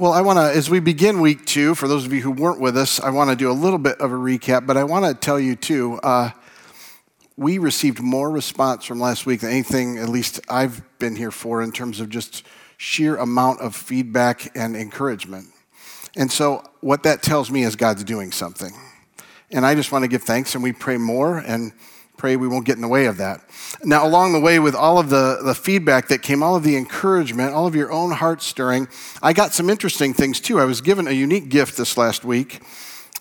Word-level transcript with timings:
Well, 0.00 0.12
I 0.12 0.22
want 0.22 0.40
to, 0.40 0.58
as 0.58 0.68
we 0.68 0.80
begin 0.80 1.20
week 1.20 1.46
two, 1.46 1.76
for 1.76 1.86
those 1.86 2.04
of 2.04 2.12
you 2.12 2.20
who 2.20 2.32
weren't 2.32 2.58
with 2.58 2.76
us, 2.76 2.98
I 2.98 3.10
want 3.10 3.30
to 3.30 3.36
do 3.36 3.48
a 3.48 3.54
little 3.54 3.78
bit 3.78 4.00
of 4.00 4.10
a 4.10 4.16
recap, 4.16 4.66
but 4.66 4.76
I 4.76 4.82
want 4.82 5.04
to 5.04 5.14
tell 5.14 5.38
you 5.38 5.54
too, 5.54 6.00
uh, 6.02 6.32
we 7.36 7.58
received 7.58 8.00
more 8.00 8.28
response 8.28 8.84
from 8.84 8.98
last 8.98 9.24
week 9.24 9.42
than 9.42 9.50
anything, 9.50 9.98
at 9.98 10.08
least 10.08 10.40
I've 10.48 10.82
been 10.98 11.14
here 11.14 11.30
for, 11.30 11.62
in 11.62 11.70
terms 11.70 12.00
of 12.00 12.08
just 12.08 12.44
sheer 12.76 13.14
amount 13.14 13.60
of 13.60 13.76
feedback 13.76 14.50
and 14.56 14.74
encouragement. 14.74 15.46
And 16.16 16.30
so, 16.30 16.64
what 16.80 17.04
that 17.04 17.22
tells 17.22 17.48
me 17.48 17.62
is 17.62 17.76
God's 17.76 18.02
doing 18.02 18.32
something. 18.32 18.72
And 19.52 19.64
I 19.64 19.76
just 19.76 19.92
want 19.92 20.02
to 20.02 20.08
give 20.08 20.24
thanks, 20.24 20.56
and 20.56 20.64
we 20.64 20.72
pray 20.72 20.96
more 20.96 21.38
and 21.38 21.72
pray 22.16 22.36
we 22.36 22.48
won't 22.48 22.64
get 22.64 22.76
in 22.76 22.82
the 22.82 22.88
way 22.88 23.06
of 23.06 23.16
that. 23.16 23.40
Now, 23.84 24.06
along 24.06 24.32
the 24.32 24.40
way, 24.40 24.58
with 24.58 24.74
all 24.74 24.98
of 24.98 25.10
the, 25.10 25.40
the 25.42 25.54
feedback 25.54 26.08
that 26.08 26.22
came, 26.22 26.42
all 26.42 26.56
of 26.56 26.62
the 26.62 26.76
encouragement, 26.76 27.52
all 27.52 27.66
of 27.66 27.74
your 27.74 27.92
own 27.92 28.12
heart 28.12 28.40
stirring, 28.42 28.88
I 29.22 29.32
got 29.32 29.52
some 29.52 29.68
interesting 29.68 30.14
things 30.14 30.40
too. 30.40 30.60
I 30.60 30.64
was 30.64 30.80
given 30.80 31.08
a 31.08 31.12
unique 31.12 31.48
gift 31.48 31.76
this 31.76 31.96
last 31.96 32.24
week. 32.24 32.62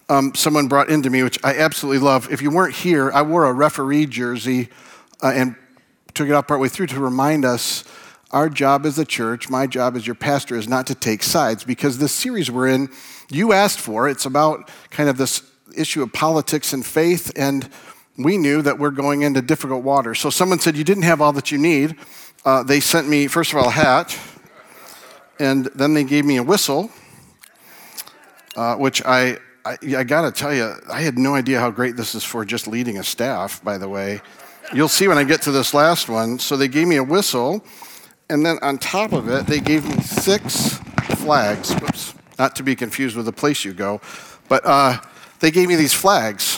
Um, 0.09 0.35
someone 0.35 0.67
brought 0.67 0.89
into 0.89 1.09
me, 1.09 1.23
which 1.23 1.39
I 1.43 1.55
absolutely 1.55 1.99
love. 1.99 2.31
If 2.31 2.41
you 2.41 2.51
weren't 2.51 2.75
here, 2.75 3.11
I 3.11 3.21
wore 3.21 3.45
a 3.45 3.53
referee 3.53 4.05
jersey 4.07 4.69
uh, 5.21 5.31
and 5.33 5.55
took 6.13 6.27
it 6.27 6.33
out 6.33 6.47
partway 6.47 6.67
through 6.67 6.87
to 6.87 6.99
remind 6.99 7.45
us 7.45 7.83
our 8.31 8.49
job 8.49 8.85
as 8.85 8.97
a 8.97 9.05
church, 9.05 9.49
my 9.49 9.67
job 9.67 9.95
as 9.95 10.05
your 10.05 10.15
pastor, 10.15 10.55
is 10.55 10.67
not 10.67 10.87
to 10.87 10.95
take 10.95 11.23
sides 11.23 11.63
because 11.63 11.99
this 11.99 12.11
series 12.11 12.49
we're 12.49 12.67
in, 12.67 12.89
you 13.29 13.53
asked 13.53 13.79
for. 13.79 14.09
It's 14.09 14.25
about 14.25 14.69
kind 14.89 15.07
of 15.07 15.17
this 15.17 15.43
issue 15.77 16.01
of 16.03 16.11
politics 16.11 16.73
and 16.73 16.85
faith, 16.85 17.31
and 17.35 17.69
we 18.17 18.37
knew 18.37 18.61
that 18.61 18.77
we're 18.77 18.91
going 18.91 19.21
into 19.21 19.41
difficult 19.41 19.83
water. 19.83 20.15
So 20.15 20.29
someone 20.29 20.59
said, 20.59 20.77
You 20.77 20.83
didn't 20.83 21.03
have 21.03 21.21
all 21.21 21.33
that 21.33 21.51
you 21.51 21.57
need. 21.57 21.95
Uh, 22.45 22.63
they 22.63 22.79
sent 22.79 23.07
me, 23.07 23.27
first 23.27 23.51
of 23.51 23.57
all, 23.57 23.67
a 23.67 23.71
hat, 23.71 24.17
and 25.39 25.65
then 25.75 25.93
they 25.93 26.03
gave 26.03 26.25
me 26.25 26.37
a 26.37 26.43
whistle, 26.43 26.91
uh, 28.55 28.75
which 28.75 29.03
I, 29.05 29.37
I, 29.65 29.77
I 29.97 30.03
gotta 30.03 30.31
tell 30.31 30.53
you, 30.53 30.73
I 30.91 31.01
had 31.01 31.17
no 31.17 31.35
idea 31.35 31.59
how 31.59 31.71
great 31.71 31.95
this 31.95 32.15
is 32.15 32.23
for 32.23 32.43
just 32.43 32.67
leading 32.67 32.97
a 32.97 33.03
staff, 33.03 33.63
by 33.63 33.77
the 33.77 33.87
way. 33.87 34.21
You'll 34.73 34.89
see 34.89 35.07
when 35.07 35.17
I 35.17 35.23
get 35.23 35.41
to 35.43 35.51
this 35.51 35.73
last 35.73 36.09
one. 36.09 36.39
So 36.39 36.57
they 36.57 36.67
gave 36.67 36.87
me 36.87 36.97
a 36.97 37.03
whistle 37.03 37.63
and 38.29 38.45
then 38.45 38.57
on 38.61 38.77
top 38.77 39.11
of 39.13 39.29
it, 39.29 39.45
they 39.47 39.59
gave 39.59 39.87
me 39.87 40.01
six 40.01 40.77
flags. 41.17 41.73
Whoops, 41.73 42.15
not 42.39 42.55
to 42.55 42.63
be 42.63 42.75
confused 42.75 43.15
with 43.15 43.25
the 43.25 43.31
place 43.31 43.65
you 43.65 43.73
go, 43.73 44.01
but 44.47 44.65
uh, 44.65 44.99
they 45.39 45.51
gave 45.51 45.67
me 45.67 45.75
these 45.75 45.93
flags. 45.93 46.52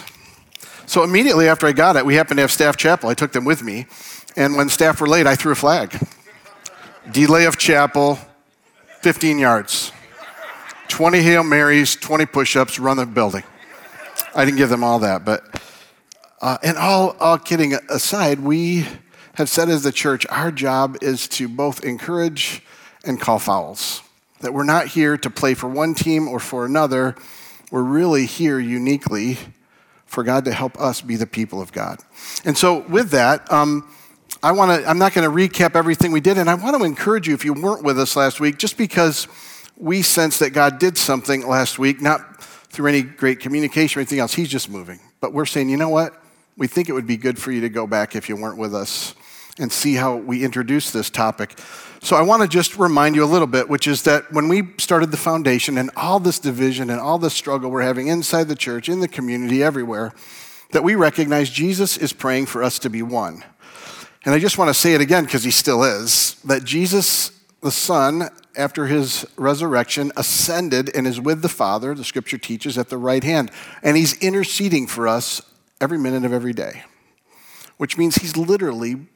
So 0.88 1.04
immediately 1.04 1.48
after 1.48 1.66
I 1.66 1.72
got 1.72 1.96
it, 1.96 2.06
we 2.06 2.16
happened 2.16 2.38
to 2.38 2.42
have 2.42 2.52
staff 2.52 2.78
chapel. 2.78 3.10
I 3.10 3.14
took 3.14 3.32
them 3.32 3.46
with 3.46 3.64
me. 3.64 3.88
And 4.36 4.56
when 4.56 4.70
staff 4.70 5.02
were 5.02 5.08
late, 5.08 5.26
I 5.26 5.36
threw 5.36 5.52
a 5.52 5.56
flag. 5.56 5.98
Delay 7.12 7.46
of 7.46 7.58
chapel, 7.58 8.20
15 9.02 9.40
yards. 9.40 9.92
20 10.88 11.22
Hail 11.22 11.44
Marys, 11.44 11.96
20 11.96 12.26
push 12.28 12.56
ups, 12.56 12.80
run 12.80 12.98
the 12.98 13.06
building. 13.06 13.44
I 14.36 14.46
didn't 14.46 14.58
give 14.58 14.70
them 14.70 14.84
all 14.84 15.00
that, 15.00 15.26
but, 15.26 15.62
uh, 16.42 16.58
and 16.62 16.78
all, 16.78 17.16
all 17.20 17.38
kidding 17.38 17.74
aside, 17.90 18.40
we 18.40 18.86
have 19.36 19.50
said 19.50 19.70
as 19.70 19.84
the 19.84 19.92
church, 19.92 20.26
our 20.30 20.52
job 20.52 20.98
is 21.02 21.28
to 21.30 21.48
both 21.48 21.84
encourage 21.84 22.62
and 23.06 23.20
call 23.20 23.40
fouls. 23.40 24.02
That 24.42 24.54
we're 24.54 24.64
not 24.64 24.88
here 24.88 25.18
to 25.18 25.30
play 25.30 25.54
for 25.54 25.68
one 25.68 25.96
team 25.96 26.28
or 26.28 26.40
for 26.40 26.66
another. 26.66 27.16
We're 27.72 27.84
really 27.84 28.26
here 28.26 28.60
uniquely 28.60 29.38
for 30.06 30.24
God 30.24 30.46
to 30.46 30.54
help 30.54 30.80
us 30.80 31.02
be 31.02 31.16
the 31.16 31.28
people 31.28 31.62
of 31.62 31.72
God. 31.72 32.00
And 32.46 32.58
so, 32.58 32.80
with 32.88 33.10
that, 33.12 33.52
um, 33.52 33.92
I 34.42 34.52
want 34.52 34.82
to. 34.82 34.88
I'm 34.88 34.98
not 34.98 35.14
going 35.14 35.30
to 35.30 35.36
recap 35.36 35.76
everything 35.76 36.12
we 36.12 36.22
did, 36.22 36.38
and 36.38 36.50
I 36.50 36.56
want 36.56 36.78
to 36.78 36.84
encourage 36.84 37.28
you 37.28 37.34
if 37.34 37.44
you 37.46 37.54
weren't 37.54 37.84
with 37.84 38.00
us 38.00 38.16
last 38.16 38.40
week, 38.40 38.58
just 38.58 38.78
because 38.78 39.28
we 39.78 40.02
sense 40.02 40.40
that 40.40 40.52
God 40.52 40.80
did 40.80 40.98
something 40.98 41.48
last 41.48 41.80
week, 41.80 42.02
not 42.02 42.44
through 42.44 42.88
any 42.88 43.02
great 43.02 43.40
communication 43.40 44.00
or 44.00 44.02
anything 44.02 44.20
else. 44.20 44.34
He's 44.34 44.50
just 44.50 44.70
moving. 44.70 45.00
But 45.20 45.34
we're 45.34 45.46
saying, 45.46 45.70
you 45.70 45.78
know 45.78 45.90
what? 45.90 46.22
We 46.58 46.68
think 46.68 46.90
it 46.90 46.94
would 46.94 47.08
be 47.08 47.18
good 47.18 47.38
for 47.38 47.52
you 47.52 47.62
to 47.62 47.70
go 47.70 47.88
back 47.88 48.16
if 48.16 48.30
you 48.30 48.36
weren't 48.36 48.58
with 48.58 48.74
us 48.74 49.16
and 49.58 49.72
see 49.72 49.96
how 49.96 50.16
we 50.16 50.44
introduce 50.44 50.92
this 50.92 51.10
topic. 51.10 51.58
So, 52.02 52.16
I 52.16 52.22
want 52.22 52.44
to 52.44 52.48
just 52.48 52.78
remind 52.78 53.16
you 53.16 53.24
a 53.24 53.26
little 53.26 53.48
bit, 53.48 53.68
which 53.68 53.88
is 53.88 54.04
that 54.04 54.32
when 54.32 54.48
we 54.48 54.64
started 54.78 55.12
the 55.12 55.18
foundation 55.18 55.78
and 55.78 55.90
all 55.96 56.20
this 56.20 56.40
division 56.40 56.90
and 56.90 57.00
all 57.00 57.18
this 57.18 57.34
struggle 57.34 57.72
we're 57.72 57.82
having 57.82 58.08
inside 58.08 58.48
the 58.48 58.56
church, 58.56 58.90
in 58.90 59.00
the 59.00 59.08
community, 59.08 59.64
everywhere, 59.64 60.14
that 60.72 60.84
we 60.84 60.94
recognize 60.96 61.50
Jesus 61.50 61.98
is 61.98 62.14
praying 62.14 62.48
for 62.48 62.62
us 62.62 62.80
to 62.80 62.90
be 62.90 63.02
one. 63.02 63.44
And 64.26 64.34
I 64.34 64.40
just 64.40 64.58
want 64.58 64.70
to 64.70 64.74
say 64.74 64.94
it 64.94 65.02
again 65.02 65.24
because 65.24 65.44
he 65.44 65.52
still 65.52 65.84
is 65.84 66.36
that 66.46 66.64
Jesus, 66.64 67.32
the 67.62 67.72
Son, 67.72 68.30
after 68.58 68.88
his 68.88 69.26
resurrection, 69.38 70.12
ascended 70.18 70.96
and 70.96 71.08
is 71.08 71.22
with 71.22 71.42
the 71.42 71.50
Father, 71.50 71.94
the 71.94 72.04
scripture 72.04 72.38
teaches, 72.38 72.78
at 72.78 72.90
the 72.90 72.98
right 72.98 73.24
hand. 73.24 73.52
And 73.84 73.96
he's 73.96 74.18
interceding 74.18 74.88
for 74.88 75.08
us 75.08 75.42
every 75.80 75.98
minute 75.98 76.26
of 76.26 76.34
every 76.34 76.54
day, 76.54 76.84
which 77.78 77.98
means 77.98 78.16
he's 78.16 78.36
literally 78.36 79.08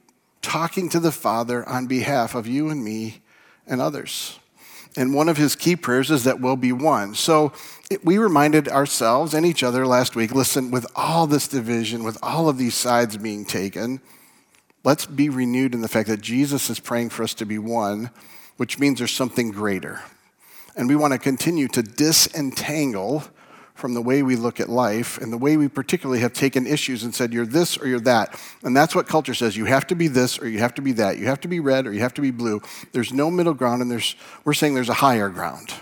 talking 0.42 0.90
to 0.90 1.00
the 1.00 1.12
Father 1.12 1.68
on 1.68 1.88
behalf 1.88 2.36
of 2.36 2.48
you 2.48 2.70
and 2.70 2.84
me 2.84 3.22
and 3.68 3.82
others. 3.82 4.40
And 4.98 5.14
one 5.14 5.30
of 5.30 5.38
his 5.38 5.56
key 5.56 5.76
prayers 5.76 6.10
is 6.10 6.24
that 6.24 6.40
we'll 6.40 6.56
be 6.56 6.72
one. 6.72 7.14
So 7.14 7.54
it, 7.92 8.04
we 8.04 8.18
reminded 8.18 8.68
ourselves 8.68 9.34
and 9.34 9.46
each 9.46 9.64
other 9.64 9.86
last 9.86 10.16
week 10.16 10.34
listen, 10.34 10.72
with 10.72 10.88
all 10.96 11.28
this 11.28 11.48
division, 11.48 12.04
with 12.04 12.18
all 12.24 12.50
of 12.50 12.58
these 12.58 12.74
sides 12.74 13.18
being 13.18 13.46
taken, 13.46 14.02
let's 14.84 15.06
be 15.06 15.30
renewed 15.30 15.74
in 15.76 15.82
the 15.82 15.88
fact 15.88 16.10
that 16.10 16.22
Jesus 16.22 16.70
is 16.70 16.80
praying 16.80 17.10
for 17.10 17.24
us 17.24 17.34
to 17.36 17.46
be 17.46 17.60
one, 17.60 18.10
which 18.58 18.80
means 18.80 18.98
there's 18.98 19.14
something 19.14 19.52
greater. 19.52 20.02
And 20.76 20.88
we 20.88 20.96
want 20.96 21.14
to 21.14 21.20
continue 21.20 21.68
to 21.70 21.84
disentangle 21.84 23.24
from 23.80 23.94
the 23.94 24.02
way 24.02 24.22
we 24.22 24.36
look 24.36 24.60
at 24.60 24.70
life 24.70 25.18
and 25.20 25.32
the 25.32 25.38
way 25.38 25.58
we 25.58 25.68
particularly 25.68 26.22
have 26.22 26.34
taken 26.34 26.68
issues 26.68 27.04
and 27.04 27.16
said, 27.16 27.34
you're 27.34 27.46
this 27.46 27.78
or 27.78 27.88
you're 27.88 28.00
that. 28.02 28.40
And 28.64 28.76
that's 28.76 28.94
what 28.94 29.08
culture 29.08 29.34
says. 29.34 29.56
You 29.56 29.66
have 29.66 29.88
to 29.88 29.96
be 29.96 30.08
this 30.08 30.38
or 30.38 30.48
you 30.48 30.60
have 30.60 30.76
to 30.76 30.82
be 30.82 30.92
that. 30.94 31.18
You 31.18 31.26
have 31.28 31.40
to 31.42 31.48
be 31.48 31.60
red 31.60 31.88
or 31.88 31.94
you 31.94 32.02
have 32.02 32.14
to 32.16 32.22
be 32.22 32.32
blue. 32.32 32.62
There's 32.92 33.14
no 33.14 33.32
middle 33.32 33.54
ground, 33.54 33.82
and 33.82 33.90
there's, 33.90 34.16
we're 34.44 34.54
saying 34.54 34.76
there's 34.76 34.90
a 34.90 34.94
higher 34.94 35.30
ground. 35.30 35.74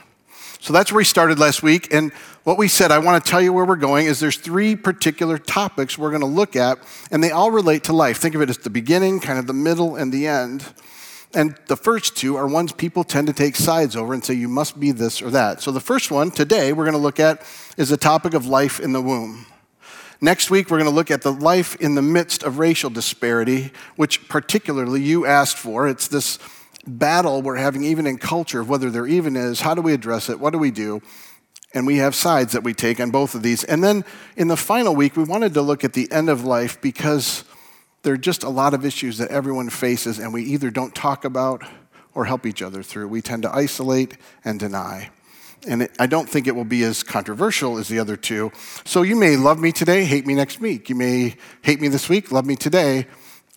So 0.60 0.74
that's 0.74 0.92
where 0.92 0.98
we 0.98 1.06
started 1.06 1.40
last 1.40 1.64
week. 1.64 1.94
And 1.94 2.12
what 2.44 2.58
we 2.58 2.68
said, 2.68 2.92
I 2.92 3.00
want 3.00 3.24
to 3.24 3.30
tell 3.30 3.42
you 3.42 3.54
where 3.54 3.66
we're 3.66 3.76
going, 3.76 4.08
is 4.08 4.20
there's 4.20 4.38
three 4.38 4.76
particular 4.76 5.38
topics 5.38 5.98
we're 5.98 6.10
going 6.10 6.22
to 6.22 6.28
look 6.28 6.56
at, 6.56 6.80
and 7.12 7.24
they 7.24 7.32
all 7.32 7.52
relate 7.52 7.86
to 7.86 7.94
life. 7.94 8.18
Think 8.18 8.36
of 8.36 8.42
it 8.42 8.50
as 8.50 8.58
the 8.58 8.70
beginning, 8.70 9.20
kind 9.20 9.40
of 9.40 9.48
the 9.48 9.54
middle, 9.54 9.96
and 9.96 10.12
the 10.12 10.28
end. 10.28 10.66
And 11.34 11.58
the 11.68 11.76
first 11.76 12.16
two 12.16 12.38
are 12.38 12.48
ones 12.48 12.72
people 12.72 13.04
tend 13.04 13.28
to 13.28 13.34
take 13.34 13.56
sides 13.56 13.96
over 13.96 14.14
and 14.14 14.24
say, 14.24 14.34
you 14.34 14.48
must 14.48 14.80
be 14.80 14.92
this 14.92 15.22
or 15.22 15.30
that. 15.32 15.62
So 15.62 15.72
the 15.72 15.82
first 15.82 16.10
one 16.10 16.32
today 16.32 16.74
we're 16.74 16.86
going 16.86 16.94
to 16.94 17.02
look 17.02 17.20
at 17.20 17.44
is 17.76 17.90
the 17.90 17.98
topic 17.98 18.34
of 18.34 18.46
life 18.46 18.80
in 18.80 18.94
the 18.94 19.02
womb. 19.02 19.46
Next 20.20 20.50
week, 20.50 20.72
we're 20.72 20.80
going 20.80 20.90
to 20.90 20.96
look 20.96 21.12
at 21.12 21.22
the 21.22 21.32
life 21.32 21.76
in 21.76 21.94
the 21.94 22.02
midst 22.02 22.42
of 22.42 22.58
racial 22.58 22.90
disparity, 22.90 23.72
which 23.98 24.28
particularly 24.28 25.00
you 25.00 25.28
asked 25.28 25.58
for. 25.58 25.88
It's 25.88 26.08
this 26.08 26.40
battle 26.88 27.44
we're 27.44 27.58
having 27.58 27.84
even 27.84 28.08
in 28.08 28.18
culture 28.18 28.62
of 28.62 28.70
whether 28.70 28.90
there 28.90 29.06
even 29.06 29.36
is, 29.36 29.62
how 29.62 29.76
do 29.76 29.82
we 29.82 29.94
address 29.94 30.28
it, 30.30 30.40
what 30.40 30.54
do 30.54 30.58
we 30.58 30.72
do? 30.72 31.02
And 31.74 31.86
we 31.86 31.98
have 31.98 32.16
sides 32.16 32.54
that 32.54 32.64
we 32.64 32.74
take 32.74 33.00
on 33.00 33.12
both 33.12 33.36
of 33.36 33.44
these. 33.44 33.64
And 33.64 33.84
then 33.84 34.06
in 34.38 34.48
the 34.48 34.58
final 34.58 34.96
week, 34.96 35.18
we 35.18 35.24
wanted 35.24 35.54
to 35.54 35.62
look 35.62 35.84
at 35.84 35.94
the 35.94 36.12
end 36.12 36.30
of 36.30 36.44
life 36.44 36.82
because 36.82 37.44
there 38.08 38.14
are 38.14 38.18
just 38.18 38.44
a 38.44 38.50
lot 38.50 38.74
of 38.74 38.86
issues 38.86 39.18
that 39.18 39.30
everyone 39.32 39.70
faces, 39.70 40.18
and 40.18 40.34
we 40.34 40.42
either 40.42 40.72
don't 40.72 40.96
talk 40.96 41.26
about 41.26 41.62
or 42.14 42.24
help 42.24 42.46
each 42.46 42.62
other 42.62 42.82
through. 42.82 43.10
We 43.10 43.22
tend 43.22 43.44
to 43.44 43.54
isolate 43.54 44.16
and 44.46 44.58
deny. 44.58 45.10
And 45.68 45.90
I 46.00 46.08
don't 46.08 46.30
think 46.30 46.48
it 46.48 46.56
will 46.56 46.64
be 46.64 46.84
as 46.84 47.04
controversial 47.04 47.78
as 47.78 47.90
the 47.90 48.00
other 48.00 48.16
two. 48.16 48.54
So 48.86 49.02
you 49.02 49.18
may 49.18 49.36
love 49.36 49.60
me 49.60 49.74
today, 49.74 50.06
hate 50.06 50.26
me 50.26 50.36
next 50.36 50.62
week. 50.62 50.88
You 50.88 50.96
may 50.96 51.36
hate 51.64 51.82
me 51.82 51.90
this 51.90 52.08
week, 52.08 52.32
love 52.32 52.46
me 52.46 52.56
today. 52.56 53.08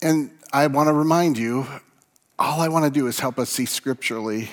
And 0.03 0.33
I 0.53 0.67
want 0.67 0.89
to 0.89 0.95
remind 0.95 1.39
you 1.39 1.65
all 2.37 2.61
I 2.61 2.67
want 2.67 2.87
to 2.87 2.91
do 2.91 3.07
is 3.07 3.21
help 3.21 3.39
us 3.39 3.51
see 3.51 3.67
scripturally 3.67 4.49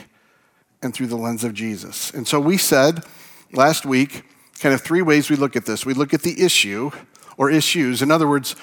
and 0.84 0.94
through 0.94 1.08
the 1.08 1.18
lens 1.18 1.44
of 1.44 1.56
Jesus. 1.56 2.12
And 2.12 2.28
so 2.28 2.40
we 2.40 2.58
said 2.58 3.04
last 3.52 3.84
week 3.84 4.26
kind 4.60 4.76
of 4.76 4.82
three 4.82 5.02
ways 5.02 5.32
we 5.32 5.38
look 5.38 5.56
at 5.56 5.66
this. 5.66 5.88
We 5.88 5.96
look 5.96 6.14
at 6.14 6.22
the 6.22 6.44
issue 6.44 6.92
or 7.36 7.50
issues. 7.50 8.04
In 8.04 8.12
other 8.12 8.28
words, 8.28 8.56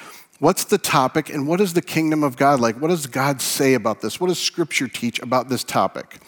What's 0.44 0.64
the 0.64 0.76
topic 0.76 1.30
and 1.30 1.48
what 1.48 1.62
is 1.62 1.72
the 1.72 1.80
kingdom 1.80 2.22
of 2.22 2.36
God 2.36 2.60
like? 2.60 2.78
What 2.78 2.88
does 2.88 3.06
God 3.06 3.40
say 3.40 3.72
about 3.72 4.02
this? 4.02 4.20
What 4.20 4.26
does 4.26 4.38
Scripture 4.38 4.88
teach 4.88 5.18
about 5.20 5.48
this 5.48 5.64
topic? 5.64 6.18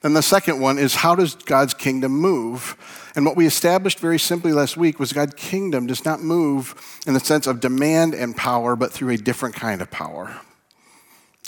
Then 0.00 0.12
the 0.12 0.24
second 0.24 0.58
one 0.58 0.76
is 0.76 0.96
how 0.96 1.14
does 1.14 1.36
God's 1.36 1.72
kingdom 1.72 2.10
move? 2.10 2.76
And 3.14 3.24
what 3.24 3.36
we 3.36 3.46
established 3.46 4.00
very 4.00 4.18
simply 4.18 4.52
last 4.52 4.76
week 4.76 4.98
was 4.98 5.12
God's 5.12 5.34
kingdom 5.34 5.86
does 5.86 6.04
not 6.04 6.20
move 6.20 7.00
in 7.06 7.14
the 7.14 7.20
sense 7.20 7.46
of 7.46 7.60
demand 7.60 8.12
and 8.12 8.36
power, 8.36 8.74
but 8.74 8.90
through 8.90 9.10
a 9.10 9.16
different 9.16 9.54
kind 9.54 9.80
of 9.80 9.88
power. 9.88 10.40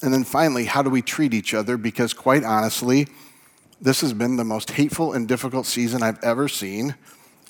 And 0.00 0.14
then 0.14 0.22
finally, 0.22 0.66
how 0.66 0.82
do 0.82 0.90
we 0.90 1.02
treat 1.02 1.34
each 1.34 1.54
other? 1.54 1.76
Because 1.76 2.14
quite 2.14 2.44
honestly, 2.44 3.08
this 3.80 4.00
has 4.00 4.12
been 4.12 4.36
the 4.36 4.44
most 4.44 4.70
hateful 4.70 5.12
and 5.12 5.26
difficult 5.26 5.66
season 5.66 6.04
I've 6.04 6.22
ever 6.22 6.46
seen 6.46 6.94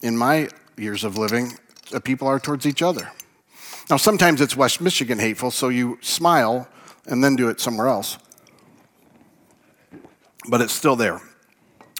in 0.02 0.16
my 0.16 0.48
years 0.78 1.04
of 1.04 1.18
living 1.18 1.58
people 2.04 2.26
are 2.26 2.40
towards 2.40 2.64
each 2.64 2.80
other. 2.80 3.12
Now, 3.90 3.96
sometimes 3.96 4.40
it's 4.40 4.56
West 4.56 4.80
Michigan 4.80 5.18
hateful, 5.18 5.50
so 5.50 5.68
you 5.68 5.98
smile 6.00 6.68
and 7.06 7.22
then 7.22 7.36
do 7.36 7.48
it 7.48 7.60
somewhere 7.60 7.88
else. 7.88 8.18
But 10.48 10.60
it's 10.60 10.72
still 10.72 10.96
there. 10.96 11.20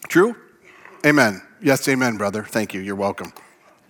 True? 0.07 0.35
Amen. 1.05 1.41
Yes, 1.61 1.87
amen, 1.87 2.17
brother. 2.17 2.43
Thank 2.43 2.73
you. 2.73 2.81
You're 2.81 2.95
welcome. 2.95 3.33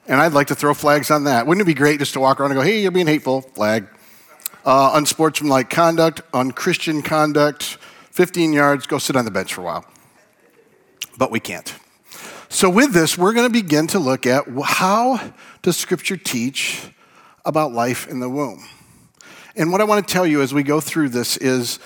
And 0.07 0.19
I'd 0.19 0.34
like 0.34 0.48
to 0.48 0.56
throw 0.56 0.74
flags 0.74 1.12
on 1.12 1.25
that. 1.25 1.48
Wouldn't 1.48 1.62
it 1.62 1.66
be 1.66 1.74
great 1.74 2.00
just 2.00 2.13
to 2.13 2.19
walk 2.19 2.40
around 2.40 2.51
and 2.51 2.60
go, 2.60 2.63
hey, 2.63 2.81
you're 2.81 2.92
being 2.92 3.07
hateful? 3.07 3.42
Flag. 3.42 3.88
Uh, 4.66 4.92
unsportsmanlike 4.94 5.69
conduct, 5.69 6.22
unchristian 6.34 7.01
conduct, 7.01 7.78
15 8.12 8.54
yards, 8.54 8.88
go 8.88 8.98
sit 8.98 9.16
on 9.16 9.25
the 9.25 9.31
bench 9.31 9.54
for 9.54 9.62
a 9.62 9.63
while. 9.63 9.86
But 11.18 11.31
we 11.31 11.40
can't. 11.40 11.74
So, 12.48 12.69
with 12.69 12.94
this, 12.94 13.18
we're 13.18 13.34
going 13.34 13.48
to 13.48 13.54
begin 13.54 13.88
to 13.88 14.00
look 14.00 14.25
at 14.25 14.45
how 14.63 15.34
does 15.62 15.75
Scripture 15.75 16.18
teach 16.18 16.94
about 17.45 17.74
life 17.74 18.07
in 18.07 18.19
the 18.19 18.30
womb. 18.30 18.63
And 19.56 19.72
what 19.72 19.81
I 19.81 19.84
want 19.84 20.07
to 20.07 20.12
tell 20.12 20.25
you 20.25 20.42
as 20.42 20.54
we 20.54 20.63
go 20.63 20.80
through 20.80 21.10
this 21.10 21.38
is 21.38 21.80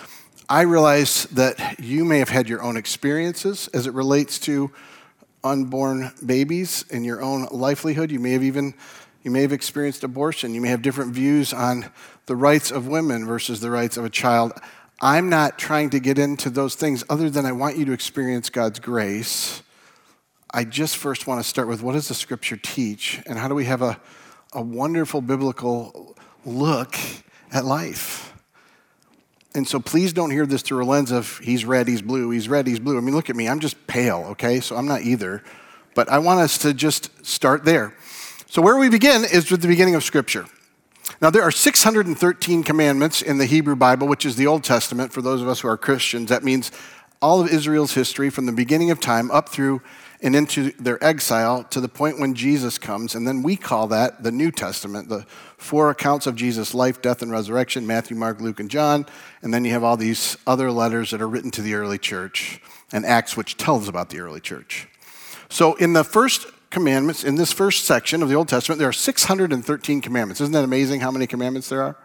I 0.49 0.61
realize 0.61 1.25
that 1.25 1.79
you 1.79 2.05
may 2.05 2.19
have 2.19 2.29
had 2.29 2.47
your 2.47 2.63
own 2.63 2.77
experiences 2.77 3.67
as 3.73 3.85
it 3.87 3.93
relates 3.93 4.39
to 4.39 4.71
unborn 5.43 6.11
babies 6.25 6.85
and 6.91 7.05
your 7.05 7.21
own 7.21 7.47
livelihood. 7.51 8.11
You 8.11 8.19
may 8.19 8.31
have 8.31 8.43
even 8.43 8.73
you 9.23 9.31
may 9.31 9.41
have 9.41 9.51
experienced 9.51 10.05
abortion. 10.05 10.53
You 10.53 10.61
may 10.61 10.69
have 10.69 10.81
different 10.81 11.13
views 11.13 11.51
on 11.51 11.91
the 12.27 12.35
rights 12.35 12.71
of 12.71 12.87
women 12.87 13.25
versus 13.25 13.59
the 13.59 13.69
rights 13.69 13.97
of 13.97 14.05
a 14.05 14.09
child. 14.09 14.53
I'm 15.01 15.27
not 15.27 15.59
trying 15.59 15.89
to 15.89 15.99
get 15.99 16.17
into 16.17 16.49
those 16.49 16.75
things 16.75 17.03
other 17.09 17.29
than 17.29 17.45
I 17.45 17.51
want 17.51 17.75
you 17.75 17.83
to 17.85 17.91
experience 17.91 18.49
God's 18.49 18.79
grace. 18.79 19.61
I 20.53 20.63
just 20.63 20.95
first 20.95 21.27
want 21.27 21.43
to 21.43 21.47
start 21.47 21.67
with 21.67 21.81
what 21.81 21.91
does 21.91 22.07
the 22.07 22.13
scripture 22.13 22.55
teach 22.55 23.21
and 23.25 23.37
how 23.37 23.49
do 23.49 23.55
we 23.55 23.65
have 23.65 23.81
a, 23.81 23.99
a 24.53 24.61
wonderful 24.61 25.21
biblical 25.21 26.15
look 26.45 26.95
at 27.51 27.65
life? 27.65 28.33
And 29.53 29.67
so 29.67 29.79
please 29.79 30.13
don't 30.13 30.29
hear 30.29 30.45
this 30.45 30.61
through 30.61 30.83
a 30.83 30.85
lens 30.85 31.11
of 31.11 31.39
he's 31.39 31.65
red, 31.65 31.87
he's 31.87 32.01
blue, 32.01 32.29
he's 32.29 32.47
red, 32.47 32.67
he's 32.67 32.79
blue. 32.79 32.97
I 32.97 33.01
mean, 33.01 33.15
look 33.15 33.29
at 33.29 33.35
me, 33.35 33.49
I'm 33.49 33.59
just 33.59 33.87
pale, 33.87 34.25
okay? 34.31 34.59
So 34.59 34.75
I'm 34.75 34.85
not 34.85 35.01
either. 35.01 35.43
But 35.95 36.09
I 36.09 36.19
want 36.19 36.41
us 36.41 36.59
to 36.59 36.75
just 36.75 37.25
start 37.25 37.65
there. 37.65 37.95
So, 38.45 38.61
where 38.61 38.77
we 38.77 38.87
begin 38.87 39.23
is 39.23 39.49
with 39.49 39.61
the 39.61 39.67
beginning 39.67 39.95
of 39.95 40.03
Scripture. 40.03 40.45
Now, 41.21 41.31
there 41.31 41.41
are 41.41 41.51
613 41.51 42.63
commandments 42.63 43.21
in 43.23 43.39
the 43.39 43.45
Hebrew 43.45 43.75
Bible, 43.75 44.07
which 44.07 44.25
is 44.25 44.35
the 44.35 44.45
Old 44.45 44.63
Testament 44.63 45.11
for 45.11 45.21
those 45.23 45.41
of 45.41 45.47
us 45.47 45.61
who 45.61 45.67
are 45.67 45.77
Christians. 45.77 46.29
That 46.29 46.43
means 46.43 46.71
all 47.21 47.41
of 47.41 47.49
Israel's 47.49 47.93
history 47.93 48.29
from 48.29 48.45
the 48.45 48.51
beginning 48.51 48.91
of 48.91 48.99
time 48.99 49.31
up 49.31 49.49
through 49.49 49.81
and 50.21 50.35
into 50.35 50.71
their 50.71 51.03
exile 51.03 51.63
to 51.65 51.79
the 51.79 51.87
point 51.87 52.19
when 52.19 52.33
Jesus 52.33 52.77
comes. 52.77 53.13
And 53.13 53.27
then 53.27 53.43
we 53.43 53.55
call 53.55 53.87
that 53.87 54.23
the 54.23 54.31
New 54.31 54.51
Testament, 54.51 55.09
the 55.09 55.25
four 55.57 55.89
accounts 55.89 56.25
of 56.25 56.35
Jesus' 56.35 56.73
life, 56.73 57.01
death, 57.01 57.21
and 57.21 57.31
resurrection 57.31 57.85
Matthew, 57.85 58.17
Mark, 58.17 58.41
Luke, 58.41 58.59
and 58.59 58.69
John. 58.69 59.05
And 59.41 59.53
then 59.53 59.63
you 59.63 59.71
have 59.71 59.83
all 59.83 59.97
these 59.97 60.37
other 60.47 60.71
letters 60.71 61.11
that 61.11 61.21
are 61.21 61.27
written 61.27 61.51
to 61.51 61.61
the 61.61 61.75
early 61.75 61.97
church 61.97 62.61
and 62.91 63.05
Acts, 63.05 63.37
which 63.37 63.57
tells 63.57 63.87
about 63.87 64.09
the 64.09 64.19
early 64.19 64.39
church. 64.39 64.87
So 65.49 65.75
in 65.75 65.93
the 65.93 66.03
first 66.03 66.47
commandments, 66.69 67.23
in 67.23 67.35
this 67.35 67.53
first 67.53 67.85
section 67.85 68.23
of 68.23 68.29
the 68.29 68.35
Old 68.35 68.47
Testament, 68.47 68.79
there 68.79 68.89
are 68.89 68.93
613 68.93 70.01
commandments. 70.01 70.41
Isn't 70.41 70.53
that 70.53 70.63
amazing 70.63 70.99
how 70.99 71.11
many 71.11 71.27
commandments 71.27 71.69
there 71.69 71.81
are? 71.81 71.97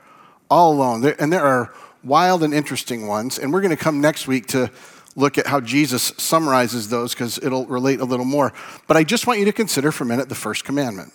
All 0.51 0.75
alone. 0.75 1.05
And 1.19 1.33
there 1.33 1.45
are 1.45 1.73
wild 2.05 2.43
and 2.43 2.53
interesting 2.53 3.07
ones. 3.07 3.39
And 3.39 3.53
we're 3.53 3.61
going 3.61 3.77
to 3.77 3.83
come 3.83 4.01
next 4.01 4.27
week 4.27 4.47
to 4.49 4.71
look 5.15 5.39
at 5.39 5.47
how 5.47 5.61
Jesus 5.61 6.13
summarizes 6.17 6.89
those 6.89 7.15
because 7.15 7.39
it'll 7.39 7.67
relate 7.67 8.01
a 8.01 8.05
little 8.05 8.25
more. 8.25 8.53
But 8.87 8.97
I 8.97 9.05
just 9.05 9.27
want 9.27 9.39
you 9.39 9.45
to 9.47 9.53
consider 9.53 9.93
for 9.93 10.05
a 10.05 10.07
minute 10.07 10.29
the 10.29 10.35
first 10.35 10.65
commandment. 10.65 11.13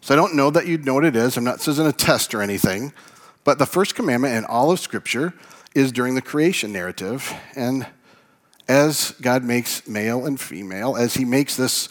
So 0.00 0.14
I 0.14 0.16
don't 0.16 0.34
know 0.34 0.50
that 0.50 0.66
you'd 0.66 0.84
know 0.84 0.94
what 0.94 1.04
it 1.04 1.14
is. 1.14 1.36
I'm 1.36 1.44
not 1.44 1.58
this 1.58 1.68
isn't 1.68 1.86
a 1.86 1.92
test 1.92 2.34
or 2.34 2.42
anything. 2.42 2.92
But 3.44 3.58
the 3.58 3.66
first 3.66 3.94
commandment 3.94 4.36
in 4.36 4.44
all 4.44 4.70
of 4.70 4.80
Scripture 4.80 5.34
is 5.74 5.92
during 5.92 6.14
the 6.14 6.22
creation 6.22 6.72
narrative. 6.72 7.32
And 7.56 7.86
as 8.68 9.12
God 9.20 9.44
makes 9.44 9.86
male 9.86 10.26
and 10.26 10.40
female, 10.40 10.96
as 10.96 11.14
He 11.14 11.24
makes 11.24 11.56
this 11.56 11.88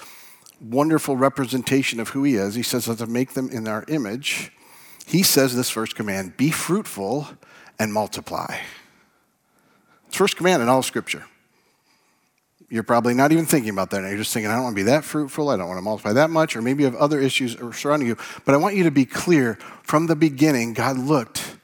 wonderful 0.60 1.18
representation 1.18 2.00
of 2.00 2.10
who 2.10 2.24
He 2.24 2.36
is, 2.36 2.56
He 2.56 2.64
says, 2.64 2.88
let's 2.88 3.06
make 3.08 3.34
them 3.34 3.50
in 3.50 3.68
our 3.68 3.86
image. 3.88 4.52
He 5.06 5.24
says 5.24 5.56
this 5.56 5.70
first 5.70 5.96
command 5.96 6.38
be 6.38 6.52
fruitful 6.52 7.28
and 7.80 7.92
multiply. 7.92 8.58
First 10.12 10.38
command 10.38 10.62
in 10.62 10.70
all 10.70 10.84
Scripture. 10.84 11.26
You're 12.70 12.84
probably 12.84 13.14
not 13.14 13.34
even 13.34 13.46
thinking 13.46 13.70
about 13.70 13.90
that. 13.90 14.02
You're 14.02 14.18
just 14.18 14.34
thinking, 14.34 14.50
I 14.50 14.56
don't 14.56 14.64
want 14.64 14.76
to 14.76 14.80
be 14.80 14.84
that 14.84 15.04
fruitful. 15.04 15.50
I 15.50 15.58
don't 15.58 15.68
want 15.68 15.78
to 15.78 15.82
multiply 15.82 16.14
that 16.14 16.30
much. 16.30 16.56
Or 16.56 16.62
maybe 16.62 16.84
you 16.84 16.90
have 16.90 16.96
other 16.96 17.20
issues 17.20 17.58
surrounding 17.76 18.08
you. 18.08 18.18
But 18.46 18.56
I 18.56 18.58
want 18.58 18.76
you 18.76 18.84
to 18.84 18.92
be 18.92 19.04
clear 19.04 19.56
from 19.84 20.08
the 20.08 20.16
beginning, 20.16 20.74
God 20.74 20.98
looked 20.98 21.58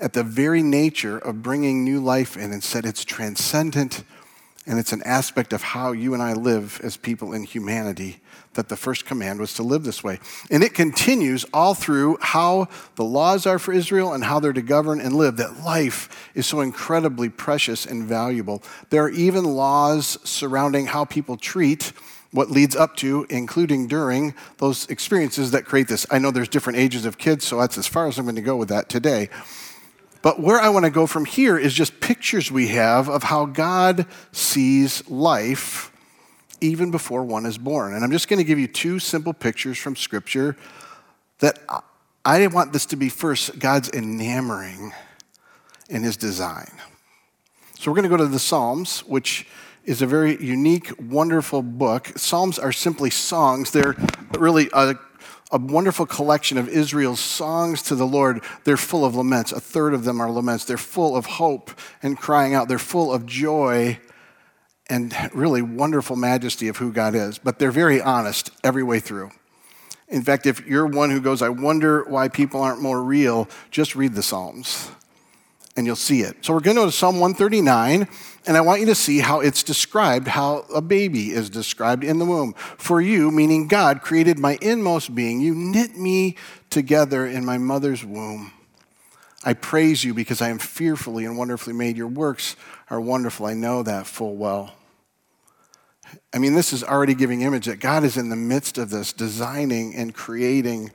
at 0.00 0.14
the 0.14 0.22
very 0.22 0.62
nature 0.62 1.18
of 1.18 1.42
bringing 1.42 1.84
new 1.84 2.00
life 2.00 2.36
in 2.36 2.52
and 2.52 2.64
said 2.64 2.86
it's 2.86 3.04
transcendent 3.04 4.02
and 4.66 4.78
it's 4.78 4.92
an 4.92 5.02
aspect 5.04 5.52
of 5.52 5.62
how 5.62 5.92
you 5.92 6.14
and 6.14 6.22
I 6.22 6.32
live 6.32 6.80
as 6.82 6.96
people 6.96 7.32
in 7.32 7.44
humanity 7.44 8.20
that 8.56 8.68
the 8.68 8.76
first 8.76 9.06
command 9.06 9.40
was 9.40 9.54
to 9.54 9.62
live 9.62 9.84
this 9.84 10.02
way. 10.02 10.18
And 10.50 10.62
it 10.62 10.74
continues 10.74 11.46
all 11.52 11.74
through 11.74 12.18
how 12.20 12.68
the 12.96 13.04
laws 13.04 13.46
are 13.46 13.58
for 13.58 13.72
Israel 13.72 14.12
and 14.12 14.24
how 14.24 14.40
they're 14.40 14.52
to 14.52 14.62
govern 14.62 15.00
and 15.00 15.14
live, 15.14 15.36
that 15.36 15.64
life 15.64 16.30
is 16.34 16.46
so 16.46 16.60
incredibly 16.60 17.28
precious 17.28 17.86
and 17.86 18.04
valuable. 18.04 18.62
There 18.90 19.04
are 19.04 19.10
even 19.10 19.44
laws 19.44 20.18
surrounding 20.24 20.86
how 20.86 21.04
people 21.04 21.36
treat 21.36 21.92
what 22.32 22.50
leads 22.50 22.76
up 22.76 22.96
to, 22.96 23.26
including 23.30 23.86
during 23.86 24.34
those 24.58 24.86
experiences 24.88 25.52
that 25.52 25.64
create 25.64 25.88
this. 25.88 26.04
I 26.10 26.18
know 26.18 26.30
there's 26.30 26.48
different 26.48 26.78
ages 26.78 27.06
of 27.06 27.16
kids, 27.16 27.46
so 27.46 27.58
that's 27.60 27.78
as 27.78 27.86
far 27.86 28.08
as 28.08 28.18
I'm 28.18 28.24
going 28.24 28.36
to 28.36 28.42
go 28.42 28.56
with 28.56 28.68
that 28.68 28.88
today. 28.88 29.30
But 30.22 30.40
where 30.40 30.58
I 30.58 30.68
want 30.70 30.84
to 30.84 30.90
go 30.90 31.06
from 31.06 31.24
here 31.24 31.56
is 31.56 31.72
just 31.72 32.00
pictures 32.00 32.50
we 32.50 32.68
have 32.68 33.08
of 33.08 33.22
how 33.22 33.46
God 33.46 34.06
sees 34.32 35.08
life 35.08 35.92
even 36.60 36.90
before 36.90 37.24
one 37.24 37.46
is 37.46 37.58
born. 37.58 37.94
And 37.94 38.04
I'm 38.04 38.10
just 38.10 38.28
going 38.28 38.38
to 38.38 38.44
give 38.44 38.58
you 38.58 38.66
two 38.66 38.98
simple 38.98 39.32
pictures 39.32 39.78
from 39.78 39.96
Scripture 39.96 40.56
that 41.38 41.58
I 42.24 42.46
want 42.48 42.72
this 42.72 42.86
to 42.86 42.96
be 42.96 43.08
first 43.08 43.58
God's 43.58 43.88
enamoring 43.90 44.92
in 45.88 46.02
his 46.02 46.16
design. 46.16 46.70
So 47.78 47.90
we're 47.90 47.96
going 47.96 48.10
to 48.10 48.16
go 48.16 48.16
to 48.16 48.26
the 48.26 48.38
Psalms, 48.38 49.00
which 49.00 49.46
is 49.84 50.02
a 50.02 50.06
very 50.06 50.42
unique, 50.42 50.90
wonderful 50.98 51.62
book. 51.62 52.10
Psalms 52.16 52.58
are 52.58 52.72
simply 52.72 53.10
songs, 53.10 53.70
they're 53.70 53.94
really 54.38 54.68
a, 54.72 54.98
a 55.52 55.58
wonderful 55.58 56.06
collection 56.06 56.58
of 56.58 56.68
Israel's 56.68 57.20
songs 57.20 57.82
to 57.82 57.94
the 57.94 58.06
Lord. 58.06 58.42
They're 58.64 58.76
full 58.76 59.04
of 59.04 59.14
laments. 59.14 59.52
A 59.52 59.60
third 59.60 59.94
of 59.94 60.04
them 60.04 60.20
are 60.20 60.30
laments. 60.30 60.64
They're 60.64 60.76
full 60.76 61.16
of 61.16 61.26
hope 61.26 61.70
and 62.02 62.18
crying 62.18 62.54
out, 62.54 62.66
they're 62.66 62.78
full 62.78 63.12
of 63.12 63.26
joy 63.26 64.00
and 64.88 65.14
really 65.32 65.62
wonderful 65.62 66.16
majesty 66.16 66.68
of 66.68 66.76
who 66.76 66.92
God 66.92 67.14
is, 67.14 67.38
but 67.38 67.58
they're 67.58 67.70
very 67.70 68.00
honest 68.00 68.50
every 68.62 68.82
way 68.82 69.00
through. 69.00 69.30
In 70.08 70.22
fact, 70.22 70.46
if 70.46 70.64
you're 70.66 70.86
one 70.86 71.10
who 71.10 71.20
goes, 71.20 71.42
I 71.42 71.48
wonder 71.48 72.04
why 72.04 72.28
people 72.28 72.62
aren't 72.62 72.80
more 72.80 73.02
real, 73.02 73.48
just 73.70 73.96
read 73.96 74.14
the 74.14 74.22
Psalms 74.22 74.90
and 75.76 75.86
you'll 75.86 75.94
see 75.94 76.22
it. 76.22 76.44
So 76.44 76.54
we're 76.54 76.60
going 76.60 76.76
to 76.76 76.82
go 76.82 76.86
to 76.86 76.92
Psalm 76.92 77.20
139, 77.20 78.08
and 78.46 78.56
I 78.56 78.60
want 78.62 78.80
you 78.80 78.86
to 78.86 78.94
see 78.94 79.18
how 79.18 79.40
it's 79.40 79.62
described, 79.62 80.26
how 80.26 80.64
a 80.74 80.80
baby 80.80 81.30
is 81.30 81.50
described 81.50 82.02
in 82.02 82.18
the 82.18 82.24
womb. 82.24 82.54
For 82.54 83.00
you, 83.00 83.30
meaning 83.30 83.68
God, 83.68 84.00
created 84.00 84.38
my 84.38 84.58
inmost 84.62 85.14
being. 85.14 85.40
You 85.40 85.54
knit 85.54 85.96
me 85.96 86.36
together 86.70 87.26
in 87.26 87.44
my 87.44 87.58
mother's 87.58 88.04
womb. 88.04 88.52
I 89.44 89.52
praise 89.52 90.02
you 90.02 90.14
because 90.14 90.40
I 90.40 90.48
am 90.48 90.58
fearfully 90.58 91.26
and 91.26 91.36
wonderfully 91.36 91.74
made. 91.74 91.96
Your 91.96 92.08
works 92.08 92.56
are 92.88 93.00
wonderful. 93.00 93.46
I 93.46 93.54
know 93.54 93.82
that 93.82 94.06
full 94.06 94.34
well. 94.34 94.75
I 96.36 96.38
mean, 96.38 96.52
this 96.52 96.74
is 96.74 96.84
already 96.84 97.14
giving 97.14 97.40
image 97.40 97.64
that 97.64 97.80
God 97.80 98.04
is 98.04 98.18
in 98.18 98.28
the 98.28 98.36
midst 98.36 98.76
of 98.76 98.90
this, 98.90 99.14
designing 99.14 99.94
and 99.94 100.12
creating. 100.12 100.92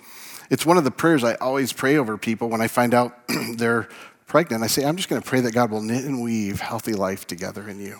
It's 0.51 0.67
one 0.67 0.77
of 0.77 0.83
the 0.83 0.91
prayers 0.91 1.23
I 1.23 1.33
always 1.33 1.73
pray 1.73 1.97
over 1.97 2.15
people 2.15 2.47
when 2.47 2.61
I 2.61 2.67
find 2.67 2.93
out 2.93 3.17
they're 3.55 3.89
pregnant. 4.27 4.63
I 4.63 4.67
say, 4.67 4.85
I'm 4.85 4.97
just 4.97 5.09
going 5.09 5.19
to 5.19 5.27
pray 5.27 5.39
that 5.41 5.51
God 5.51 5.71
will 5.71 5.81
knit 5.81 6.05
and 6.05 6.21
weave 6.21 6.59
healthy 6.59 6.93
life 6.93 7.25
together 7.25 7.67
in 7.67 7.81
you. 7.81 7.97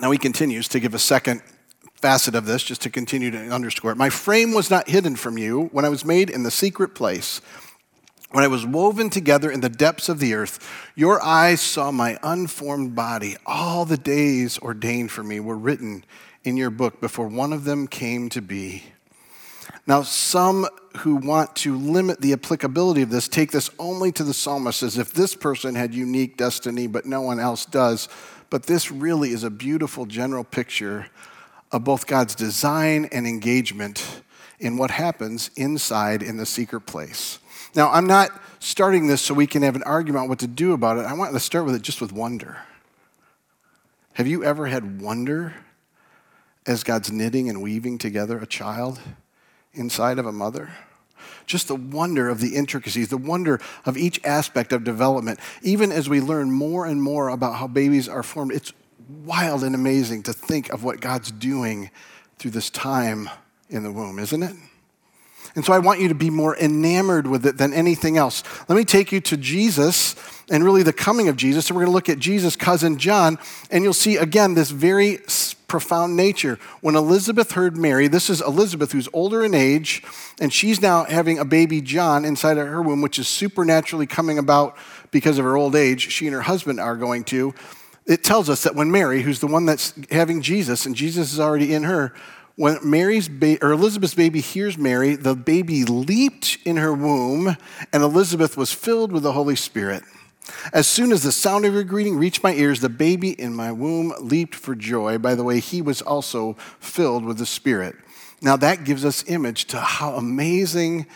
Now 0.00 0.10
he 0.10 0.16
continues 0.16 0.66
to 0.68 0.80
give 0.80 0.94
a 0.94 0.98
second 0.98 1.42
facet 1.96 2.34
of 2.34 2.46
this, 2.46 2.62
just 2.62 2.80
to 2.82 2.90
continue 2.90 3.30
to 3.32 3.50
underscore 3.50 3.92
it. 3.92 3.98
My 3.98 4.08
frame 4.08 4.54
was 4.54 4.70
not 4.70 4.88
hidden 4.88 5.14
from 5.14 5.36
you 5.36 5.64
when 5.72 5.84
I 5.84 5.90
was 5.90 6.06
made 6.06 6.30
in 6.30 6.42
the 6.42 6.50
secret 6.50 6.94
place 6.94 7.42
when 8.34 8.42
I 8.42 8.48
was 8.48 8.66
woven 8.66 9.10
together 9.10 9.48
in 9.48 9.60
the 9.60 9.68
depths 9.68 10.08
of 10.08 10.18
the 10.18 10.34
earth, 10.34 10.58
your 10.96 11.22
eyes 11.22 11.60
saw 11.60 11.92
my 11.92 12.18
unformed 12.20 12.96
body. 12.96 13.36
All 13.46 13.84
the 13.84 13.96
days 13.96 14.58
ordained 14.58 15.12
for 15.12 15.22
me 15.22 15.38
were 15.38 15.56
written 15.56 16.04
in 16.42 16.56
your 16.56 16.70
book 16.70 17.00
before 17.00 17.28
one 17.28 17.52
of 17.52 17.62
them 17.62 17.86
came 17.86 18.28
to 18.30 18.42
be. 18.42 18.82
Now, 19.86 20.02
some 20.02 20.66
who 20.96 21.14
want 21.14 21.54
to 21.58 21.78
limit 21.78 22.20
the 22.20 22.32
applicability 22.32 23.02
of 23.02 23.10
this 23.10 23.28
take 23.28 23.52
this 23.52 23.70
only 23.78 24.10
to 24.10 24.24
the 24.24 24.34
psalmist 24.34 24.82
as 24.82 24.98
if 24.98 25.12
this 25.12 25.36
person 25.36 25.76
had 25.76 25.94
unique 25.94 26.36
destiny, 26.36 26.88
but 26.88 27.06
no 27.06 27.20
one 27.20 27.38
else 27.38 27.64
does. 27.64 28.08
But 28.50 28.64
this 28.64 28.90
really 28.90 29.30
is 29.30 29.44
a 29.44 29.50
beautiful 29.50 30.06
general 30.06 30.42
picture 30.42 31.06
of 31.70 31.84
both 31.84 32.08
God's 32.08 32.34
design 32.34 33.04
and 33.12 33.28
engagement 33.28 34.22
in 34.58 34.76
what 34.76 34.90
happens 34.90 35.52
inside 35.54 36.20
in 36.20 36.36
the 36.36 36.46
secret 36.46 36.80
place. 36.80 37.38
Now, 37.74 37.90
I'm 37.90 38.06
not 38.06 38.30
starting 38.60 39.08
this 39.08 39.20
so 39.20 39.34
we 39.34 39.46
can 39.46 39.62
have 39.62 39.76
an 39.76 39.82
argument 39.82 40.22
on 40.22 40.28
what 40.28 40.38
to 40.40 40.46
do 40.46 40.72
about 40.72 40.98
it. 40.98 41.06
I 41.06 41.12
want 41.14 41.32
to 41.32 41.40
start 41.40 41.64
with 41.64 41.74
it 41.74 41.82
just 41.82 42.00
with 42.00 42.12
wonder. 42.12 42.58
Have 44.14 44.28
you 44.28 44.44
ever 44.44 44.66
had 44.66 45.00
wonder 45.00 45.54
as 46.66 46.84
God's 46.84 47.10
knitting 47.10 47.48
and 47.48 47.60
weaving 47.60 47.98
together 47.98 48.38
a 48.38 48.46
child 48.46 49.00
inside 49.72 50.18
of 50.18 50.26
a 50.26 50.32
mother? 50.32 50.70
Just 51.46 51.68
the 51.68 51.74
wonder 51.74 52.28
of 52.28 52.40
the 52.40 52.54
intricacies, 52.54 53.08
the 53.08 53.18
wonder 53.18 53.60
of 53.84 53.96
each 53.96 54.20
aspect 54.24 54.72
of 54.72 54.84
development. 54.84 55.40
Even 55.62 55.90
as 55.90 56.08
we 56.08 56.20
learn 56.20 56.50
more 56.50 56.86
and 56.86 57.02
more 57.02 57.28
about 57.28 57.56
how 57.56 57.66
babies 57.66 58.08
are 58.08 58.22
formed, 58.22 58.52
it's 58.52 58.72
wild 59.24 59.64
and 59.64 59.74
amazing 59.74 60.22
to 60.22 60.32
think 60.32 60.70
of 60.70 60.84
what 60.84 61.00
God's 61.00 61.30
doing 61.30 61.90
through 62.38 62.52
this 62.52 62.70
time 62.70 63.28
in 63.68 63.82
the 63.82 63.92
womb, 63.92 64.18
isn't 64.18 64.42
it? 64.42 64.54
And 65.54 65.64
so 65.64 65.72
I 65.72 65.78
want 65.78 66.00
you 66.00 66.08
to 66.08 66.14
be 66.14 66.30
more 66.30 66.56
enamored 66.56 67.26
with 67.26 67.46
it 67.46 67.58
than 67.58 67.72
anything 67.72 68.16
else. 68.16 68.42
Let 68.68 68.76
me 68.76 68.84
take 68.84 69.12
you 69.12 69.20
to 69.20 69.36
Jesus 69.36 70.16
and 70.50 70.64
really 70.64 70.82
the 70.82 70.92
coming 70.92 71.28
of 71.28 71.36
Jesus. 71.36 71.66
So 71.66 71.74
we're 71.74 71.82
going 71.82 71.92
to 71.92 71.94
look 71.94 72.08
at 72.08 72.18
Jesus' 72.18 72.56
cousin 72.56 72.98
John, 72.98 73.38
and 73.70 73.84
you'll 73.84 73.92
see 73.92 74.16
again 74.16 74.54
this 74.54 74.70
very 74.70 75.20
profound 75.68 76.16
nature. 76.16 76.58
When 76.80 76.96
Elizabeth 76.96 77.52
heard 77.52 77.76
Mary, 77.76 78.08
this 78.08 78.28
is 78.28 78.40
Elizabeth 78.40 78.92
who's 78.92 79.08
older 79.12 79.44
in 79.44 79.54
age, 79.54 80.02
and 80.40 80.52
she's 80.52 80.82
now 80.82 81.04
having 81.04 81.38
a 81.38 81.44
baby 81.44 81.80
John 81.80 82.24
inside 82.24 82.58
of 82.58 82.66
her 82.66 82.82
womb, 82.82 83.00
which 83.00 83.18
is 83.18 83.28
supernaturally 83.28 84.06
coming 84.06 84.38
about 84.38 84.76
because 85.10 85.38
of 85.38 85.44
her 85.44 85.56
old 85.56 85.76
age. 85.76 86.10
She 86.10 86.26
and 86.26 86.34
her 86.34 86.42
husband 86.42 86.80
are 86.80 86.96
going 86.96 87.24
to. 87.24 87.54
It 88.06 88.22
tells 88.22 88.50
us 88.50 88.64
that 88.64 88.74
when 88.74 88.90
Mary, 88.90 89.22
who's 89.22 89.40
the 89.40 89.46
one 89.46 89.64
that's 89.64 89.94
having 90.10 90.42
Jesus, 90.42 90.84
and 90.84 90.94
Jesus 90.94 91.32
is 91.32 91.40
already 91.40 91.72
in 91.72 91.84
her, 91.84 92.12
when 92.56 92.78
Mary's 92.82 93.28
ba- 93.28 93.58
or 93.62 93.72
Elizabeth's 93.72 94.14
baby 94.14 94.40
hears 94.40 94.78
Mary, 94.78 95.16
the 95.16 95.34
baby 95.34 95.84
leaped 95.84 96.58
in 96.64 96.76
her 96.76 96.92
womb, 96.92 97.56
and 97.92 98.02
Elizabeth 98.02 98.56
was 98.56 98.72
filled 98.72 99.12
with 99.12 99.22
the 99.22 99.32
Holy 99.32 99.56
Spirit. 99.56 100.02
As 100.72 100.86
soon 100.86 101.10
as 101.10 101.22
the 101.22 101.32
sound 101.32 101.64
of 101.64 101.72
your 101.72 101.84
greeting 101.84 102.16
reached 102.16 102.42
my 102.42 102.52
ears, 102.52 102.80
the 102.80 102.88
baby 102.88 103.30
in 103.30 103.54
my 103.54 103.72
womb 103.72 104.12
leaped 104.20 104.54
for 104.54 104.74
joy. 104.74 105.18
By 105.18 105.34
the 105.34 105.42
way, 105.42 105.58
he 105.58 105.80
was 105.80 106.02
also 106.02 106.54
filled 106.78 107.24
with 107.24 107.38
the 107.38 107.46
Spirit. 107.46 107.96
Now 108.42 108.56
that 108.56 108.84
gives 108.84 109.04
us 109.04 109.24
image 109.26 109.64
to 109.66 109.78
how 109.78 110.14
amazing 110.14 111.06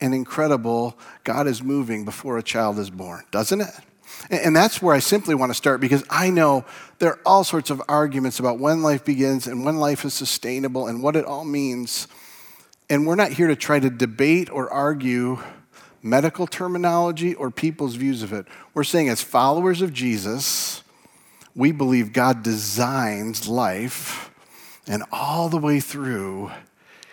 and 0.00 0.14
incredible 0.14 0.98
God 1.24 1.46
is 1.46 1.62
moving 1.62 2.04
before 2.04 2.38
a 2.38 2.42
child 2.42 2.78
is 2.78 2.88
born, 2.88 3.24
doesn't 3.30 3.60
it? 3.60 3.74
And 4.30 4.54
that's 4.54 4.82
where 4.82 4.94
I 4.94 4.98
simply 4.98 5.34
want 5.34 5.50
to 5.50 5.54
start 5.54 5.80
because 5.80 6.04
I 6.10 6.30
know 6.30 6.64
there 6.98 7.12
are 7.12 7.20
all 7.24 7.44
sorts 7.44 7.70
of 7.70 7.80
arguments 7.88 8.38
about 8.38 8.58
when 8.58 8.82
life 8.82 9.04
begins 9.04 9.46
and 9.46 9.64
when 9.64 9.78
life 9.78 10.04
is 10.04 10.14
sustainable 10.14 10.86
and 10.86 11.02
what 11.02 11.16
it 11.16 11.24
all 11.24 11.44
means. 11.44 12.08
And 12.90 13.06
we're 13.06 13.14
not 13.14 13.32
here 13.32 13.48
to 13.48 13.56
try 13.56 13.78
to 13.78 13.90
debate 13.90 14.50
or 14.50 14.70
argue 14.70 15.38
medical 16.02 16.46
terminology 16.46 17.34
or 17.34 17.50
people's 17.50 17.94
views 17.94 18.22
of 18.22 18.32
it. 18.32 18.46
We're 18.74 18.84
saying, 18.84 19.08
as 19.08 19.22
followers 19.22 19.82
of 19.82 19.92
Jesus, 19.92 20.82
we 21.54 21.72
believe 21.72 22.12
God 22.12 22.42
designs 22.42 23.48
life, 23.48 24.30
and 24.86 25.02
all 25.12 25.48
the 25.48 25.58
way 25.58 25.80
through, 25.80 26.50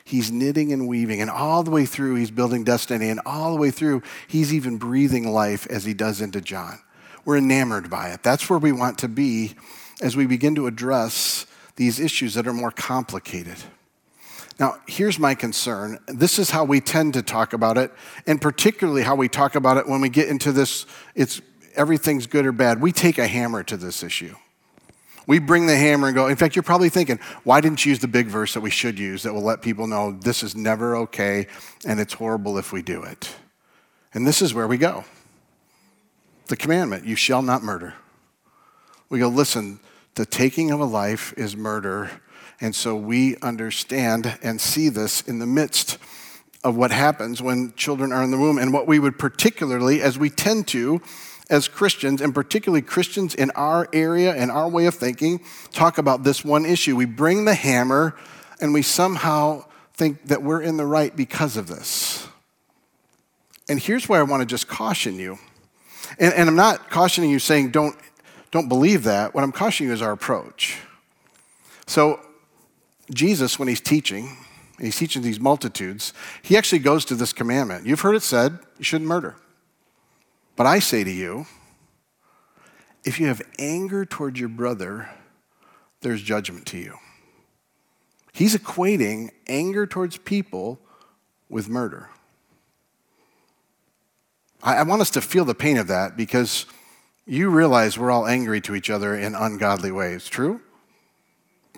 He's 0.03 0.31
knitting 0.31 0.71
and 0.71 0.87
weaving, 0.87 1.19
and 1.19 1.31
all 1.31 1.63
the 1.63 1.71
way 1.71 1.85
through, 1.85 2.15
He's 2.15 2.31
building 2.31 2.63
destiny, 2.63 3.09
and 3.09 3.19
all 3.25 3.53
the 3.53 3.59
way 3.59 3.71
through, 3.71 4.03
He's 4.27 4.53
even 4.53 4.77
breathing 4.77 5.27
life 5.31 5.65
as 5.67 5.83
He 5.83 5.93
does 5.93 6.21
into 6.21 6.41
John. 6.41 6.79
We're 7.25 7.37
enamored 7.37 7.89
by 7.89 8.09
it. 8.09 8.23
That's 8.23 8.49
where 8.49 8.59
we 8.59 8.71
want 8.71 8.99
to 8.99 9.07
be 9.07 9.55
as 10.01 10.15
we 10.15 10.27
begin 10.27 10.55
to 10.55 10.67
address 10.67 11.47
these 11.75 11.99
issues 11.99 12.35
that 12.35 12.47
are 12.47 12.53
more 12.53 12.71
complicated. 12.71 13.57
Now, 14.59 14.77
here's 14.87 15.19
my 15.19 15.35
concern. 15.35 15.99
This 16.07 16.39
is 16.39 16.51
how 16.51 16.63
we 16.63 16.79
tend 16.79 17.15
to 17.15 17.21
talk 17.21 17.51
about 17.51 17.77
it, 17.77 17.91
and 18.25 18.39
particularly 18.39 19.01
how 19.01 19.15
we 19.15 19.27
talk 19.27 19.55
about 19.55 19.77
it 19.77 19.87
when 19.87 19.99
we 19.99 20.07
get 20.07 20.29
into 20.29 20.51
this 20.51 20.85
it's 21.13 21.41
everything's 21.75 22.27
good 22.27 22.45
or 22.45 22.53
bad. 22.53 22.79
We 22.79 22.93
take 22.93 23.17
a 23.17 23.27
hammer 23.27 23.63
to 23.63 23.75
this 23.75 24.01
issue. 24.01 24.35
We 25.27 25.39
bring 25.39 25.65
the 25.65 25.75
hammer 25.75 26.07
and 26.07 26.15
go. 26.15 26.27
In 26.27 26.35
fact, 26.35 26.55
you're 26.55 26.63
probably 26.63 26.89
thinking, 26.89 27.19
why 27.43 27.59
didn't 27.59 27.83
you 27.83 27.89
use 27.89 27.99
the 27.99 28.07
big 28.07 28.27
verse 28.27 28.53
that 28.53 28.61
we 28.61 28.69
should 28.69 28.99
use 28.99 29.23
that 29.23 29.33
will 29.33 29.41
let 29.41 29.61
people 29.61 29.87
know 29.87 30.11
this 30.11 30.43
is 30.43 30.55
never 30.55 30.95
okay 30.97 31.47
and 31.85 31.99
it's 31.99 32.13
horrible 32.13 32.57
if 32.57 32.71
we 32.71 32.81
do 32.81 33.03
it? 33.03 33.29
And 34.13 34.25
this 34.25 34.41
is 34.41 34.53
where 34.53 34.67
we 34.67 34.77
go 34.77 35.03
the 36.47 36.55
commandment 36.55 37.05
you 37.05 37.15
shall 37.15 37.41
not 37.41 37.63
murder. 37.63 37.95
We 39.09 39.19
go, 39.19 39.27
listen, 39.27 39.79
the 40.15 40.25
taking 40.25 40.71
of 40.71 40.79
a 40.79 40.85
life 40.85 41.33
is 41.37 41.55
murder. 41.55 42.09
And 42.61 42.73
so 42.73 42.95
we 42.95 43.37
understand 43.37 44.37
and 44.41 44.59
see 44.59 44.89
this 44.89 45.21
in 45.21 45.39
the 45.39 45.45
midst 45.45 45.97
of 46.63 46.75
what 46.75 46.91
happens 46.91 47.41
when 47.41 47.73
children 47.75 48.11
are 48.11 48.23
in 48.23 48.31
the 48.31 48.37
womb 48.37 48.57
and 48.57 48.73
what 48.73 48.87
we 48.87 48.97
would 48.97 49.19
particularly, 49.19 50.01
as 50.01 50.17
we 50.17 50.29
tend 50.29 50.67
to, 50.69 51.01
as 51.49 51.67
Christians, 51.67 52.21
and 52.21 52.33
particularly 52.33 52.81
Christians 52.81 53.35
in 53.35 53.51
our 53.51 53.87
area 53.93 54.33
and 54.33 54.49
our 54.49 54.67
way 54.67 54.87
of 54.87 54.95
thinking, 54.95 55.41
talk 55.71 55.97
about 55.97 56.23
this 56.23 56.43
one 56.43 56.65
issue. 56.65 56.95
We 56.95 57.05
bring 57.05 57.45
the 57.45 57.53
hammer 57.53 58.15
and 58.59 58.73
we 58.73 58.81
somehow 58.81 59.65
think 59.93 60.25
that 60.27 60.41
we're 60.41 60.61
in 60.61 60.77
the 60.77 60.85
right 60.85 61.15
because 61.15 61.55
of 61.57 61.67
this. 61.67 62.27
And 63.69 63.79
here's 63.79 64.09
where 64.09 64.19
I 64.19 64.23
want 64.23 64.41
to 64.41 64.45
just 64.45 64.67
caution 64.67 65.19
you 65.19 65.37
and, 66.19 66.33
and 66.33 66.49
I'm 66.49 66.55
not 66.55 66.89
cautioning 66.89 67.29
you 67.29 67.39
saying 67.39 67.71
don't, 67.71 67.95
don't 68.51 68.69
believe 68.69 69.03
that. 69.03 69.33
What 69.33 69.43
I'm 69.43 69.51
cautioning 69.51 69.89
you 69.89 69.93
is 69.93 70.01
our 70.01 70.11
approach. 70.11 70.79
So, 71.87 72.19
Jesus, 73.13 73.59
when 73.59 73.67
he's 73.67 73.81
teaching, 73.81 74.37
he's 74.79 74.97
teaching 74.97 75.21
these 75.21 75.39
multitudes, 75.39 76.13
he 76.41 76.57
actually 76.57 76.79
goes 76.79 77.05
to 77.05 77.15
this 77.15 77.33
commandment. 77.33 77.85
You've 77.85 78.01
heard 78.01 78.15
it 78.15 78.23
said, 78.23 78.57
you 78.77 78.83
shouldn't 78.83 79.07
murder. 79.07 79.35
But 80.55 80.65
I 80.65 80.79
say 80.79 81.03
to 81.03 81.11
you, 81.11 81.45
if 83.03 83.19
you 83.19 83.27
have 83.27 83.41
anger 83.59 84.05
towards 84.05 84.39
your 84.39 84.49
brother, 84.49 85.09
there's 86.01 86.21
judgment 86.21 86.65
to 86.67 86.77
you. 86.77 86.97
He's 88.33 88.55
equating 88.55 89.29
anger 89.47 89.85
towards 89.85 90.17
people 90.17 90.79
with 91.49 91.69
murder. 91.69 92.09
I, 94.65 94.77
I 94.77 94.83
want 94.83 95.01
us 95.01 95.11
to 95.11 95.21
feel 95.21 95.45
the 95.45 95.55
pain 95.55 95.77
of 95.77 95.87
that 95.87 96.17
because 96.17 96.65
you 97.25 97.49
realize 97.49 97.97
we're 97.97 98.11
all 98.11 98.27
angry 98.27 98.59
to 98.61 98.75
each 98.75 98.89
other 98.89 99.15
in 99.15 99.35
ungodly 99.35 99.91
ways. 99.91 100.27
True? 100.27 100.59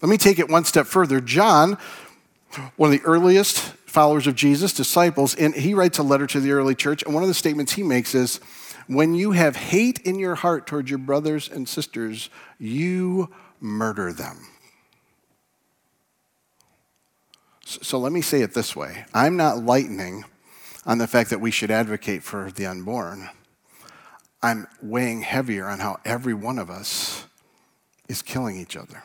Let 0.01 0.09
me 0.09 0.17
take 0.17 0.39
it 0.39 0.49
one 0.49 0.63
step 0.63 0.87
further. 0.87 1.21
John, 1.21 1.77
one 2.77 2.93
of 2.93 2.99
the 2.99 3.05
earliest 3.05 3.59
followers 3.85 4.27
of 4.27 4.35
Jesus, 4.35 4.73
disciples, 4.73 5.35
and 5.35 5.53
he 5.53 5.73
writes 5.73 5.97
a 5.97 6.03
letter 6.03 6.27
to 6.27 6.39
the 6.39 6.51
early 6.51 6.75
church, 6.75 7.03
and 7.03 7.13
one 7.13 7.23
of 7.23 7.29
the 7.29 7.33
statements 7.33 7.73
he 7.73 7.83
makes 7.83 8.15
is 8.15 8.39
when 8.87 9.15
you 9.15 9.31
have 9.31 9.55
hate 9.55 9.99
in 9.99 10.19
your 10.19 10.35
heart 10.35 10.67
towards 10.67 10.89
your 10.89 10.99
brothers 10.99 11.49
and 11.49 11.67
sisters, 11.67 12.29
you 12.59 13.29
murder 13.59 14.13
them. 14.13 14.37
So 17.65 17.97
let 17.97 18.13
me 18.13 18.21
say 18.21 18.41
it 18.41 18.53
this 18.53 18.75
way 18.75 19.05
I'm 19.13 19.35
not 19.35 19.57
lightening 19.57 20.23
on 20.87 20.97
the 20.97 21.07
fact 21.07 21.29
that 21.29 21.41
we 21.41 21.51
should 21.51 21.69
advocate 21.69 22.23
for 22.23 22.49
the 22.49 22.65
unborn. 22.65 23.29
I'm 24.41 24.67
weighing 24.81 25.21
heavier 25.21 25.67
on 25.67 25.79
how 25.79 25.97
every 26.05 26.33
one 26.33 26.57
of 26.57 26.69
us 26.69 27.25
is 28.07 28.21
killing 28.21 28.57
each 28.57 28.77
other. 28.77 29.03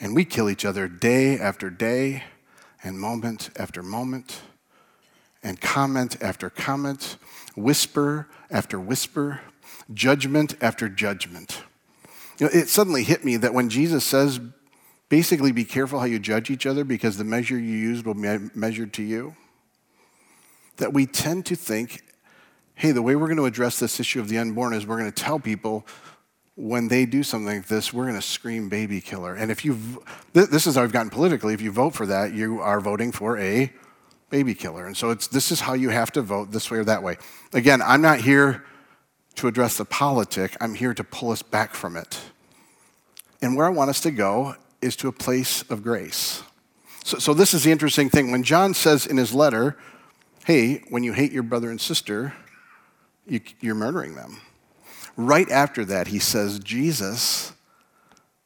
And 0.00 0.14
we 0.14 0.24
kill 0.24 0.48
each 0.48 0.64
other 0.64 0.86
day 0.86 1.38
after 1.40 1.70
day, 1.70 2.22
and 2.84 3.00
moment 3.00 3.50
after 3.56 3.82
moment, 3.82 4.42
and 5.42 5.60
comment 5.60 6.22
after 6.22 6.48
comment, 6.48 7.16
whisper 7.56 8.28
after 8.48 8.78
whisper, 8.78 9.40
judgment 9.92 10.54
after 10.60 10.88
judgment. 10.88 11.62
You 12.38 12.46
know, 12.46 12.52
it 12.52 12.68
suddenly 12.68 13.02
hit 13.02 13.24
me 13.24 13.36
that 13.38 13.54
when 13.54 13.68
Jesus 13.68 14.04
says, 14.04 14.38
basically, 15.08 15.50
be 15.50 15.64
careful 15.64 15.98
how 15.98 16.04
you 16.04 16.20
judge 16.20 16.48
each 16.48 16.66
other 16.66 16.84
because 16.84 17.16
the 17.16 17.24
measure 17.24 17.58
you 17.58 17.76
use 17.76 18.04
will 18.04 18.14
be 18.14 18.38
measured 18.54 18.92
to 18.92 19.02
you 19.02 19.34
that 20.78 20.92
we 20.92 21.06
tend 21.06 21.46
to 21.46 21.54
think, 21.54 22.02
hey, 22.74 22.90
the 22.90 23.02
way 23.02 23.14
we're 23.14 23.26
going 23.26 23.38
to 23.38 23.44
address 23.44 23.78
this 23.78 24.00
issue 24.00 24.20
of 24.20 24.28
the 24.28 24.38
unborn 24.38 24.72
is 24.72 24.86
we're 24.86 24.98
going 24.98 25.10
to 25.10 25.22
tell 25.22 25.38
people 25.38 25.86
when 26.56 26.88
they 26.88 27.06
do 27.06 27.22
something 27.22 27.58
like 27.58 27.68
this, 27.68 27.92
we're 27.92 28.04
going 28.04 28.16
to 28.16 28.22
scream 28.22 28.68
baby 28.68 29.00
killer. 29.00 29.34
And 29.34 29.50
if 29.50 29.64
you, 29.64 30.02
this 30.32 30.66
is 30.66 30.74
how 30.74 30.82
I've 30.82 30.90
gotten 30.90 31.08
politically, 31.08 31.54
if 31.54 31.60
you 31.60 31.70
vote 31.70 31.94
for 31.94 32.04
that, 32.06 32.32
you 32.32 32.60
are 32.60 32.80
voting 32.80 33.12
for 33.12 33.38
a 33.38 33.72
baby 34.28 34.54
killer. 34.54 34.86
And 34.86 34.96
so 34.96 35.10
it's, 35.10 35.28
this 35.28 35.52
is 35.52 35.60
how 35.60 35.74
you 35.74 35.90
have 35.90 36.10
to 36.12 36.22
vote 36.22 36.50
this 36.50 36.68
way 36.68 36.78
or 36.78 36.84
that 36.84 37.02
way. 37.02 37.16
Again, 37.52 37.80
I'm 37.80 38.02
not 38.02 38.20
here 38.20 38.64
to 39.36 39.46
address 39.46 39.76
the 39.76 39.84
politic, 39.84 40.56
I'm 40.60 40.74
here 40.74 40.94
to 40.94 41.04
pull 41.04 41.30
us 41.30 41.42
back 41.42 41.74
from 41.74 41.96
it. 41.96 42.18
And 43.40 43.56
where 43.56 43.66
I 43.66 43.70
want 43.70 43.90
us 43.90 44.00
to 44.00 44.10
go 44.10 44.56
is 44.82 44.96
to 44.96 45.06
a 45.06 45.12
place 45.12 45.62
of 45.70 45.84
grace. 45.84 46.42
So, 47.04 47.18
so 47.18 47.34
this 47.34 47.54
is 47.54 47.62
the 47.62 47.70
interesting 47.70 48.10
thing. 48.10 48.32
When 48.32 48.42
John 48.42 48.74
says 48.74 49.06
in 49.06 49.16
his 49.16 49.32
letter, 49.32 49.76
hey, 50.48 50.82
when 50.88 51.02
you 51.02 51.12
hate 51.12 51.30
your 51.30 51.42
brother 51.42 51.70
and 51.70 51.78
sister, 51.78 52.32
you, 53.26 53.38
you're 53.60 53.74
murdering 53.74 54.14
them. 54.14 54.40
Right 55.14 55.50
after 55.50 55.84
that, 55.84 56.06
he 56.06 56.18
says, 56.18 56.58
Jesus 56.58 57.52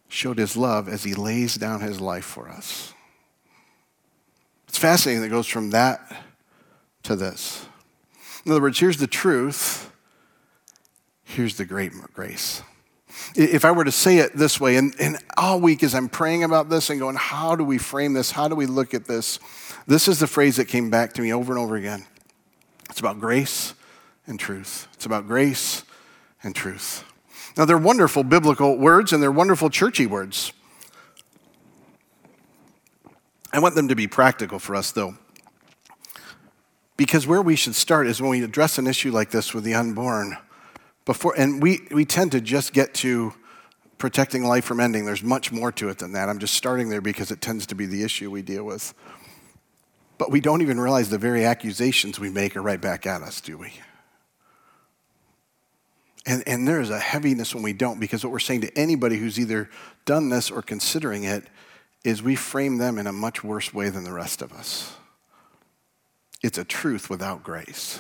showed 0.08 0.36
his 0.36 0.56
love 0.56 0.88
as 0.88 1.04
he 1.04 1.14
lays 1.14 1.54
down 1.54 1.80
his 1.80 2.00
life 2.00 2.24
for 2.24 2.48
us. 2.48 2.92
It's 4.66 4.78
fascinating 4.78 5.20
that 5.20 5.28
it 5.28 5.30
goes 5.30 5.46
from 5.46 5.70
that 5.70 6.24
to 7.04 7.14
this. 7.14 7.66
In 8.44 8.50
other 8.50 8.62
words, 8.62 8.80
here's 8.80 8.96
the 8.96 9.06
truth, 9.06 9.92
here's 11.22 11.56
the 11.56 11.64
great 11.64 11.92
grace. 12.12 12.62
If 13.36 13.64
I 13.64 13.70
were 13.70 13.84
to 13.84 13.92
say 13.92 14.18
it 14.18 14.32
this 14.34 14.60
way, 14.60 14.74
and, 14.74 14.92
and 14.98 15.18
all 15.36 15.60
week 15.60 15.84
as 15.84 15.94
I'm 15.94 16.08
praying 16.08 16.42
about 16.42 16.68
this 16.68 16.90
and 16.90 16.98
going, 16.98 17.14
how 17.14 17.54
do 17.54 17.62
we 17.62 17.78
frame 17.78 18.12
this? 18.12 18.32
How 18.32 18.48
do 18.48 18.56
we 18.56 18.66
look 18.66 18.92
at 18.92 19.04
this? 19.04 19.38
This 19.86 20.08
is 20.08 20.18
the 20.18 20.26
phrase 20.26 20.56
that 20.56 20.66
came 20.66 20.90
back 20.90 21.12
to 21.14 21.22
me 21.22 21.32
over 21.32 21.52
and 21.52 21.60
over 21.60 21.76
again. 21.76 22.04
It's 22.90 23.00
about 23.00 23.18
grace 23.18 23.74
and 24.26 24.38
truth. 24.38 24.88
It's 24.94 25.06
about 25.06 25.26
grace 25.26 25.84
and 26.42 26.54
truth. 26.54 27.04
Now, 27.56 27.64
they're 27.64 27.78
wonderful 27.78 28.22
biblical 28.22 28.78
words 28.78 29.12
and 29.12 29.22
they're 29.22 29.32
wonderful 29.32 29.70
churchy 29.70 30.06
words. 30.06 30.52
I 33.52 33.58
want 33.58 33.74
them 33.74 33.88
to 33.88 33.94
be 33.94 34.06
practical 34.06 34.58
for 34.58 34.74
us, 34.74 34.92
though. 34.92 35.16
Because 36.96 37.26
where 37.26 37.42
we 37.42 37.56
should 37.56 37.74
start 37.74 38.06
is 38.06 38.20
when 38.20 38.30
we 38.30 38.42
address 38.42 38.78
an 38.78 38.86
issue 38.86 39.10
like 39.10 39.30
this 39.30 39.52
with 39.52 39.64
the 39.64 39.74
unborn. 39.74 40.36
Before, 41.04 41.34
and 41.36 41.62
we, 41.62 41.80
we 41.90 42.04
tend 42.04 42.32
to 42.32 42.40
just 42.40 42.72
get 42.72 42.94
to 42.94 43.34
protecting 43.98 44.44
life 44.44 44.64
from 44.64 44.80
ending. 44.80 45.04
There's 45.04 45.22
much 45.22 45.52
more 45.52 45.72
to 45.72 45.88
it 45.88 45.98
than 45.98 46.12
that. 46.12 46.28
I'm 46.28 46.38
just 46.38 46.54
starting 46.54 46.88
there 46.88 47.00
because 47.00 47.30
it 47.30 47.40
tends 47.40 47.66
to 47.66 47.74
be 47.74 47.86
the 47.86 48.02
issue 48.02 48.30
we 48.30 48.42
deal 48.42 48.64
with. 48.64 48.94
But 50.22 50.30
we 50.30 50.38
don't 50.38 50.62
even 50.62 50.78
realize 50.78 51.10
the 51.10 51.18
very 51.18 51.44
accusations 51.44 52.20
we 52.20 52.30
make 52.30 52.56
are 52.56 52.62
right 52.62 52.80
back 52.80 53.06
at 53.08 53.22
us, 53.22 53.40
do 53.40 53.58
we? 53.58 53.72
And, 56.24 56.44
and 56.46 56.68
there 56.68 56.80
is 56.80 56.90
a 56.90 56.98
heaviness 57.00 57.52
when 57.56 57.64
we 57.64 57.72
don't, 57.72 57.98
because 57.98 58.22
what 58.22 58.32
we're 58.32 58.38
saying 58.38 58.60
to 58.60 58.78
anybody 58.78 59.16
who's 59.16 59.36
either 59.40 59.68
done 60.04 60.28
this 60.28 60.48
or 60.48 60.62
considering 60.62 61.24
it 61.24 61.48
is 62.04 62.22
we 62.22 62.36
frame 62.36 62.78
them 62.78 62.98
in 62.98 63.08
a 63.08 63.12
much 63.12 63.42
worse 63.42 63.74
way 63.74 63.88
than 63.88 64.04
the 64.04 64.12
rest 64.12 64.42
of 64.42 64.52
us. 64.52 64.94
It's 66.40 66.56
a 66.56 66.62
truth 66.62 67.10
without 67.10 67.42
grace. 67.42 67.98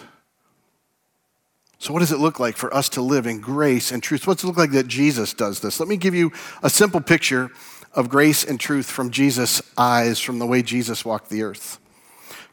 So, 1.80 1.92
what 1.92 1.98
does 1.98 2.12
it 2.12 2.20
look 2.20 2.38
like 2.38 2.56
for 2.56 2.72
us 2.72 2.88
to 2.90 3.02
live 3.02 3.26
in 3.26 3.40
grace 3.40 3.90
and 3.90 4.00
truth? 4.00 4.28
What's 4.28 4.44
it 4.44 4.46
look 4.46 4.56
like 4.56 4.70
that 4.70 4.86
Jesus 4.86 5.34
does 5.34 5.58
this? 5.58 5.80
Let 5.80 5.88
me 5.88 5.96
give 5.96 6.14
you 6.14 6.30
a 6.62 6.70
simple 6.70 7.00
picture 7.00 7.50
of 7.92 8.08
grace 8.08 8.44
and 8.44 8.60
truth 8.60 8.88
from 8.88 9.10
Jesus' 9.10 9.60
eyes, 9.76 10.20
from 10.20 10.38
the 10.38 10.46
way 10.46 10.62
Jesus 10.62 11.04
walked 11.04 11.28
the 11.28 11.42
earth. 11.42 11.80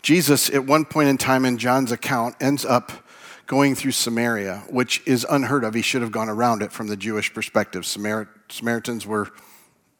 Jesus, 0.01 0.49
at 0.49 0.65
one 0.65 0.85
point 0.85 1.09
in 1.09 1.17
time 1.17 1.45
in 1.45 1.57
John's 1.57 1.91
account, 1.91 2.35
ends 2.39 2.65
up 2.65 2.91
going 3.47 3.75
through 3.75 3.91
Samaria, 3.91 4.63
which 4.69 5.01
is 5.05 5.25
unheard 5.29 5.63
of. 5.63 5.73
He 5.73 5.81
should 5.81 6.01
have 6.01 6.11
gone 6.11 6.29
around 6.29 6.61
it 6.61 6.71
from 6.71 6.87
the 6.87 6.95
Jewish 6.95 7.33
perspective. 7.33 7.85
Samaritans 7.85 9.05
were, 9.05 9.29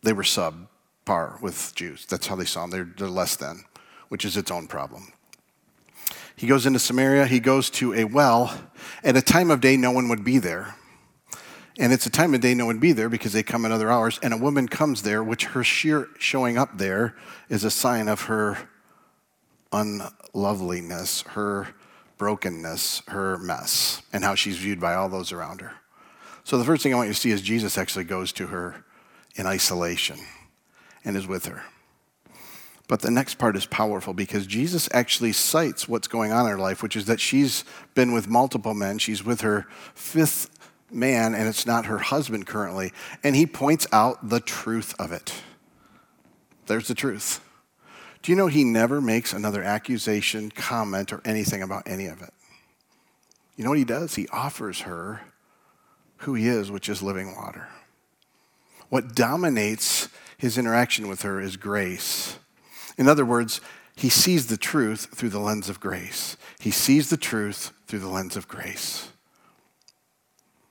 they 0.04 0.14
were 0.14 0.24
subpar 0.24 1.42
with 1.42 1.74
Jews. 1.76 2.06
That's 2.06 2.28
how 2.28 2.36
they 2.36 2.46
saw 2.46 2.62
them. 2.62 2.70
They're, 2.70 2.94
they're 2.98 3.08
less 3.10 3.36
than, 3.36 3.64
which 4.10 4.24
is 4.24 4.38
its 4.38 4.52
own 4.52 4.68
problem. 4.68 5.12
He 6.36 6.48
goes 6.48 6.66
into 6.66 6.80
Samaria. 6.80 7.26
He 7.26 7.40
goes 7.42 7.70
to 7.72 7.94
a 7.94 8.06
well. 8.06 8.58
At 9.04 9.18
a 9.18 9.22
time 9.22 9.52
of 9.52 9.60
day, 9.60 9.76
no 9.76 9.92
one 9.92 10.08
would 10.08 10.24
be 10.24 10.38
there. 10.38 10.76
And 11.78 11.92
it's 11.92 12.06
a 12.06 12.10
time 12.10 12.34
of 12.34 12.42
day 12.42 12.54
no 12.54 12.66
one 12.66 12.76
would 12.76 12.82
be 12.82 12.92
there 12.92 13.10
because 13.10 13.34
they 13.34 13.42
come 13.42 13.66
at 13.66 13.72
other 13.72 13.90
hours. 13.90 14.20
And 14.22 14.34
a 14.34 14.38
woman 14.38 14.68
comes 14.68 15.02
there, 15.02 15.24
which 15.24 15.46
her 15.46 15.64
sheer 15.64 16.08
showing 16.20 16.58
up 16.58 16.78
there 16.78 17.16
is 17.50 17.64
a 17.64 17.72
sign 17.72 18.08
of 18.08 18.24
her 18.24 18.70
unloveliness, 19.72 21.22
her 21.30 21.70
brokenness, 22.18 23.02
her 23.08 23.38
mess, 23.38 24.02
and 24.12 24.24
how 24.24 24.36
she's 24.36 24.58
viewed 24.58 24.80
by 24.80 24.94
all 24.94 25.10
those 25.10 25.32
around 25.32 25.62
her. 25.62 25.74
So 26.44 26.58
the 26.58 26.66
first 26.66 26.84
thing 26.84 26.94
I 26.94 26.98
want 26.98 27.08
you 27.08 27.14
to 27.14 27.20
see 27.20 27.32
is 27.32 27.42
Jesus 27.42 27.78
actually 27.78 28.06
goes 28.06 28.32
to 28.34 28.48
her 28.48 28.84
in 29.36 29.46
isolation 29.46 30.20
and 31.06 31.16
is 31.16 31.28
with 31.28 31.46
her. 31.46 31.64
But 32.88 33.02
the 33.02 33.12
next 33.12 33.36
part 33.36 33.56
is 33.56 33.68
powerful 33.68 34.16
because 34.16 34.48
Jesus 34.48 34.90
actually 34.92 35.32
cites 35.32 35.88
what's 35.88 36.08
going 36.08 36.32
on 36.32 36.46
in 36.46 36.52
her 36.52 36.58
life, 36.58 36.82
which 36.82 36.96
is 36.96 37.06
that 37.06 37.20
she's 37.20 37.64
been 37.94 38.14
with 38.14 38.28
multiple 38.28 38.74
men. 38.74 38.98
She's 38.98 39.24
with 39.24 39.42
her 39.42 39.68
fifth 39.94 40.50
man, 40.92 41.36
and 41.36 41.48
it's 41.48 41.68
not 41.68 41.86
her 41.86 42.00
husband 42.00 42.48
currently. 42.48 42.92
And 43.24 43.36
he 43.36 43.46
points 43.46 43.86
out 43.92 44.30
the 44.30 44.40
truth 44.40 44.96
of 45.00 45.12
it. 45.12 45.36
There's 46.66 46.88
the 46.88 46.96
truth. 46.96 47.42
Do 48.22 48.32
you 48.32 48.36
know 48.36 48.48
he 48.48 48.64
never 48.64 49.00
makes 49.00 49.34
another 49.34 49.64
accusation, 49.64 50.52
comment, 50.52 51.14
or 51.14 51.22
anything 51.24 51.62
about 51.62 51.84
any 51.88 52.08
of 52.08 52.22
it? 52.22 52.34
You 53.56 53.64
know 53.64 53.70
what 53.70 53.80
he 53.80 53.86
does? 53.86 54.16
He 54.16 54.28
offers 54.30 54.82
her 54.82 55.22
who 56.18 56.34
he 56.34 56.48
is, 56.48 56.72
which 56.72 56.90
is 56.90 57.02
living 57.02 57.36
water. 57.36 57.68
What 58.90 59.16
dominates 59.16 60.10
his 60.38 60.58
interaction 60.58 61.08
with 61.08 61.22
her 61.22 61.40
is 61.40 61.58
grace. 61.58 62.38
In 62.98 63.08
other 63.08 63.26
words, 63.26 63.62
he 63.96 64.10
sees 64.10 64.48
the 64.48 64.58
truth 64.58 65.10
through 65.14 65.30
the 65.30 65.40
lens 65.40 65.70
of 65.70 65.80
grace. 65.80 66.38
He 66.60 66.72
sees 66.72 67.10
the 67.10 67.18
truth 67.18 67.74
through 67.88 68.00
the 68.00 68.08
lens 68.08 68.36
of 68.36 68.48
grace. 68.48 69.10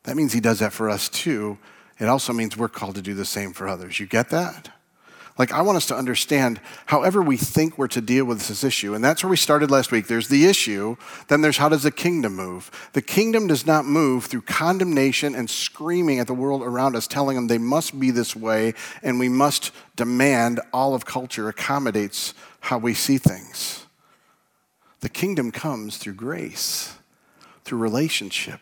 That 0.04 0.16
means 0.16 0.32
he 0.32 0.40
does 0.40 0.60
that 0.60 0.72
for 0.72 0.88
us 0.88 1.08
too. 1.08 1.58
It 1.98 2.08
also 2.08 2.32
means 2.32 2.56
we're 2.56 2.68
called 2.68 2.94
to 2.94 3.02
do 3.02 3.14
the 3.14 3.24
same 3.24 3.52
for 3.52 3.68
others. 3.68 4.00
You 4.00 4.06
get 4.06 4.30
that? 4.30 4.70
Like, 5.38 5.52
I 5.52 5.62
want 5.62 5.76
us 5.76 5.86
to 5.86 5.96
understand 5.96 6.60
however 6.86 7.22
we 7.22 7.36
think 7.36 7.78
we're 7.78 7.86
to 7.88 8.00
deal 8.00 8.24
with 8.24 8.48
this 8.48 8.64
issue. 8.64 8.94
And 8.94 9.04
that's 9.04 9.22
where 9.22 9.30
we 9.30 9.36
started 9.36 9.70
last 9.70 9.92
week. 9.92 10.08
There's 10.08 10.26
the 10.26 10.46
issue, 10.46 10.96
then 11.28 11.42
there's 11.42 11.58
how 11.58 11.68
does 11.68 11.84
the 11.84 11.92
kingdom 11.92 12.34
move? 12.34 12.90
The 12.92 13.02
kingdom 13.02 13.46
does 13.46 13.64
not 13.64 13.84
move 13.84 14.26
through 14.26 14.42
condemnation 14.42 15.36
and 15.36 15.48
screaming 15.48 16.18
at 16.18 16.26
the 16.26 16.34
world 16.34 16.62
around 16.62 16.96
us, 16.96 17.06
telling 17.06 17.36
them 17.36 17.46
they 17.46 17.58
must 17.58 17.98
be 17.98 18.10
this 18.10 18.34
way, 18.34 18.74
and 19.00 19.20
we 19.20 19.28
must 19.28 19.70
demand 19.94 20.60
all 20.72 20.92
of 20.94 21.06
culture 21.06 21.48
accommodates 21.48 22.34
how 22.60 22.78
we 22.78 22.92
see 22.92 23.16
things. 23.16 23.86
The 25.00 25.08
kingdom 25.08 25.52
comes 25.52 25.98
through 25.98 26.14
grace, 26.14 26.96
through 27.64 27.78
relationship 27.78 28.60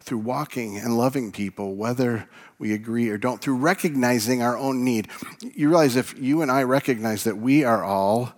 through 0.00 0.18
walking 0.18 0.76
and 0.78 0.96
loving 0.96 1.30
people, 1.30 1.74
whether 1.74 2.28
we 2.58 2.72
agree 2.72 3.08
or 3.08 3.18
don't, 3.18 3.40
through 3.40 3.56
recognizing 3.56 4.42
our 4.42 4.56
own 4.56 4.84
need. 4.84 5.08
You 5.40 5.68
realize 5.68 5.96
if 5.96 6.18
you 6.18 6.42
and 6.42 6.50
I 6.50 6.62
recognize 6.62 7.24
that 7.24 7.36
we 7.36 7.64
are 7.64 7.84
all 7.84 8.32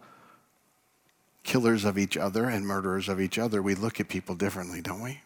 killers 1.45 1.85
of 1.85 1.99
each 1.99 2.17
other 2.17 2.45
and 2.45 2.67
murderers 2.67 3.09
of 3.09 3.21
each 3.21 3.39
other, 3.39 3.63
we 3.63 3.75
look 3.75 4.01
at 4.01 4.09
people 4.09 4.35
differently, 4.35 4.81
don't 4.81 5.03
we? 5.03 5.21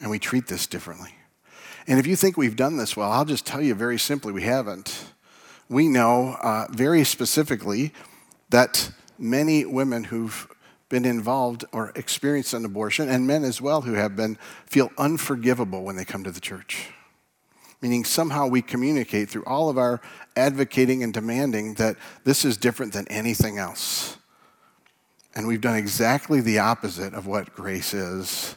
And 0.00 0.10
we 0.10 0.18
treat 0.18 0.46
this 0.46 0.66
differently. 0.66 1.14
And 1.86 1.98
if 1.98 2.06
you 2.06 2.16
think 2.16 2.36
we've 2.36 2.56
done 2.56 2.76
this 2.76 2.96
well, 2.96 3.10
I'll 3.10 3.24
just 3.24 3.46
tell 3.46 3.62
you 3.62 3.74
very 3.74 3.98
simply 3.98 4.32
we 4.32 4.42
haven't. 4.42 5.06
We 5.68 5.88
know 5.88 6.36
uh, 6.42 6.66
very 6.70 7.04
specifically 7.04 7.92
that 8.50 8.90
many 9.18 9.64
women 9.64 10.04
who've 10.04 10.48
been 10.88 11.04
involved 11.04 11.64
or 11.72 11.92
experienced 11.94 12.54
an 12.54 12.64
abortion, 12.64 13.08
and 13.08 13.26
men 13.26 13.44
as 13.44 13.60
well 13.60 13.82
who 13.82 13.94
have 13.94 14.16
been, 14.16 14.38
feel 14.66 14.90
unforgivable 14.98 15.82
when 15.82 15.96
they 15.96 16.04
come 16.04 16.24
to 16.24 16.30
the 16.30 16.40
church. 16.40 16.88
Meaning, 17.80 18.04
somehow 18.04 18.46
we 18.48 18.62
communicate 18.62 19.28
through 19.28 19.44
all 19.44 19.68
of 19.68 19.78
our 19.78 20.00
advocating 20.36 21.02
and 21.02 21.12
demanding 21.12 21.74
that 21.74 21.96
this 22.24 22.44
is 22.44 22.56
different 22.56 22.92
than 22.92 23.06
anything 23.08 23.58
else. 23.58 24.16
And 25.34 25.46
we've 25.46 25.60
done 25.60 25.76
exactly 25.76 26.40
the 26.40 26.58
opposite 26.58 27.14
of 27.14 27.26
what 27.26 27.54
grace 27.54 27.94
is. 27.94 28.56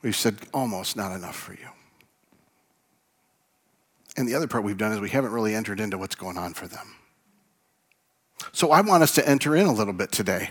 We've 0.00 0.16
said, 0.16 0.38
almost 0.54 0.96
not 0.96 1.12
enough 1.12 1.36
for 1.36 1.52
you. 1.52 1.68
And 4.16 4.28
the 4.28 4.34
other 4.34 4.46
part 4.46 4.64
we've 4.64 4.78
done 4.78 4.92
is 4.92 5.00
we 5.00 5.10
haven't 5.10 5.32
really 5.32 5.54
entered 5.54 5.80
into 5.80 5.98
what's 5.98 6.14
going 6.14 6.38
on 6.38 6.54
for 6.54 6.66
them. 6.66 6.94
So 8.52 8.70
I 8.70 8.80
want 8.80 9.02
us 9.02 9.14
to 9.16 9.28
enter 9.28 9.56
in 9.56 9.66
a 9.66 9.72
little 9.72 9.92
bit 9.92 10.12
today. 10.12 10.50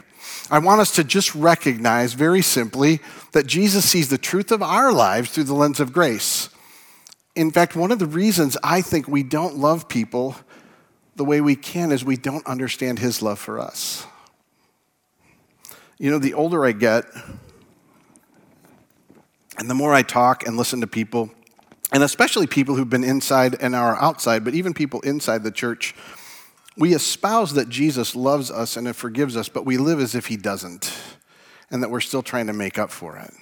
I 0.49 0.59
want 0.59 0.81
us 0.81 0.95
to 0.95 1.03
just 1.03 1.33
recognize 1.35 2.13
very 2.13 2.41
simply 2.41 2.99
that 3.31 3.47
Jesus 3.47 3.89
sees 3.89 4.09
the 4.09 4.17
truth 4.17 4.51
of 4.51 4.61
our 4.61 4.91
lives 4.91 5.31
through 5.31 5.45
the 5.45 5.53
lens 5.53 5.79
of 5.79 5.93
grace. 5.93 6.49
In 7.35 7.51
fact, 7.51 7.75
one 7.75 7.91
of 7.91 7.99
the 7.99 8.05
reasons 8.05 8.57
I 8.63 8.81
think 8.81 9.07
we 9.07 9.23
don't 9.23 9.57
love 9.57 9.87
people 9.87 10.35
the 11.15 11.25
way 11.25 11.41
we 11.41 11.55
can 11.55 11.91
is 11.91 12.03
we 12.03 12.17
don't 12.17 12.45
understand 12.45 12.99
his 12.99 13.21
love 13.21 13.39
for 13.39 13.59
us. 13.59 14.05
You 15.97 16.09
know, 16.11 16.19
the 16.19 16.33
older 16.33 16.65
I 16.65 16.71
get, 16.71 17.05
and 19.57 19.69
the 19.69 19.75
more 19.75 19.93
I 19.93 20.01
talk 20.01 20.45
and 20.45 20.57
listen 20.57 20.81
to 20.81 20.87
people, 20.87 21.29
and 21.91 22.03
especially 22.03 22.47
people 22.47 22.75
who've 22.75 22.89
been 22.89 23.03
inside 23.03 23.55
and 23.61 23.75
are 23.75 23.95
outside, 24.01 24.43
but 24.43 24.55
even 24.55 24.73
people 24.73 24.99
inside 25.01 25.43
the 25.43 25.51
church, 25.51 25.95
we 26.77 26.93
espouse 26.93 27.53
that 27.53 27.69
Jesus 27.69 28.15
loves 28.15 28.49
us 28.49 28.77
and 28.77 28.88
it 28.88 28.95
forgives 28.95 29.38
us, 29.38 29.49
but 29.49 29.65
we 29.65 29.77
live 29.77 29.99
as 29.99 30.15
if 30.15 30.27
he 30.27 30.38
doesn't, 30.38 30.91
and 31.69 31.83
that 31.83 31.89
we're 31.89 31.99
still 31.99 32.23
trying 32.23 32.47
to 32.47 32.53
make 32.53 32.79
up 32.79 32.91
for 32.91 33.17
it. 33.17 33.33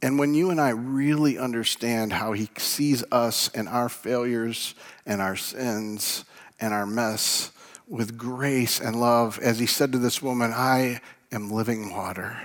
And 0.00 0.18
when 0.18 0.34
you 0.34 0.50
and 0.50 0.60
I 0.60 0.70
really 0.70 1.38
understand 1.38 2.12
how 2.12 2.32
he 2.32 2.48
sees 2.56 3.02
us 3.10 3.50
and 3.52 3.68
our 3.68 3.88
failures 3.88 4.74
and 5.04 5.20
our 5.20 5.34
sins 5.34 6.24
and 6.60 6.72
our 6.72 6.86
mess 6.86 7.50
with 7.88 8.16
grace 8.16 8.80
and 8.80 9.00
love, 9.00 9.40
as 9.40 9.58
he 9.58 9.66
said 9.66 9.90
to 9.92 9.98
this 9.98 10.22
woman, 10.22 10.52
I 10.54 11.00
am 11.32 11.50
living 11.50 11.92
water, 11.92 12.40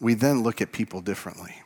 we 0.00 0.14
then 0.14 0.42
look 0.42 0.60
at 0.60 0.72
people 0.72 1.00
differently. 1.00 1.62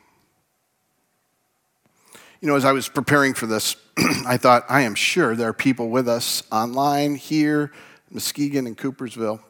You 2.41 2.47
know, 2.47 2.55
as 2.55 2.65
I 2.65 2.71
was 2.71 2.89
preparing 2.89 3.35
for 3.35 3.45
this, 3.45 3.75
I 4.25 4.37
thought, 4.37 4.65
I 4.67 4.81
am 4.81 4.95
sure 4.95 5.35
there 5.35 5.49
are 5.49 5.53
people 5.53 5.89
with 5.89 6.09
us 6.09 6.41
online, 6.51 7.13
here, 7.13 7.71
Muskegon, 8.09 8.65
and 8.65 8.75
Coopersville, 8.75 9.41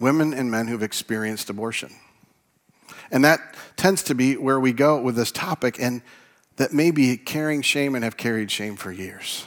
women 0.00 0.34
and 0.34 0.50
men 0.50 0.66
who've 0.66 0.82
experienced 0.82 1.48
abortion. 1.48 1.92
And 3.12 3.24
that 3.24 3.54
tends 3.76 4.02
to 4.04 4.16
be 4.16 4.36
where 4.36 4.58
we 4.58 4.72
go 4.72 5.00
with 5.00 5.14
this 5.14 5.30
topic. 5.30 5.80
And 5.80 6.02
that 6.56 6.72
may 6.72 6.90
be 6.90 7.16
carrying 7.16 7.62
shame 7.62 7.94
and 7.94 8.02
have 8.02 8.16
carried 8.16 8.50
shame 8.50 8.74
for 8.74 8.90
years. 8.90 9.46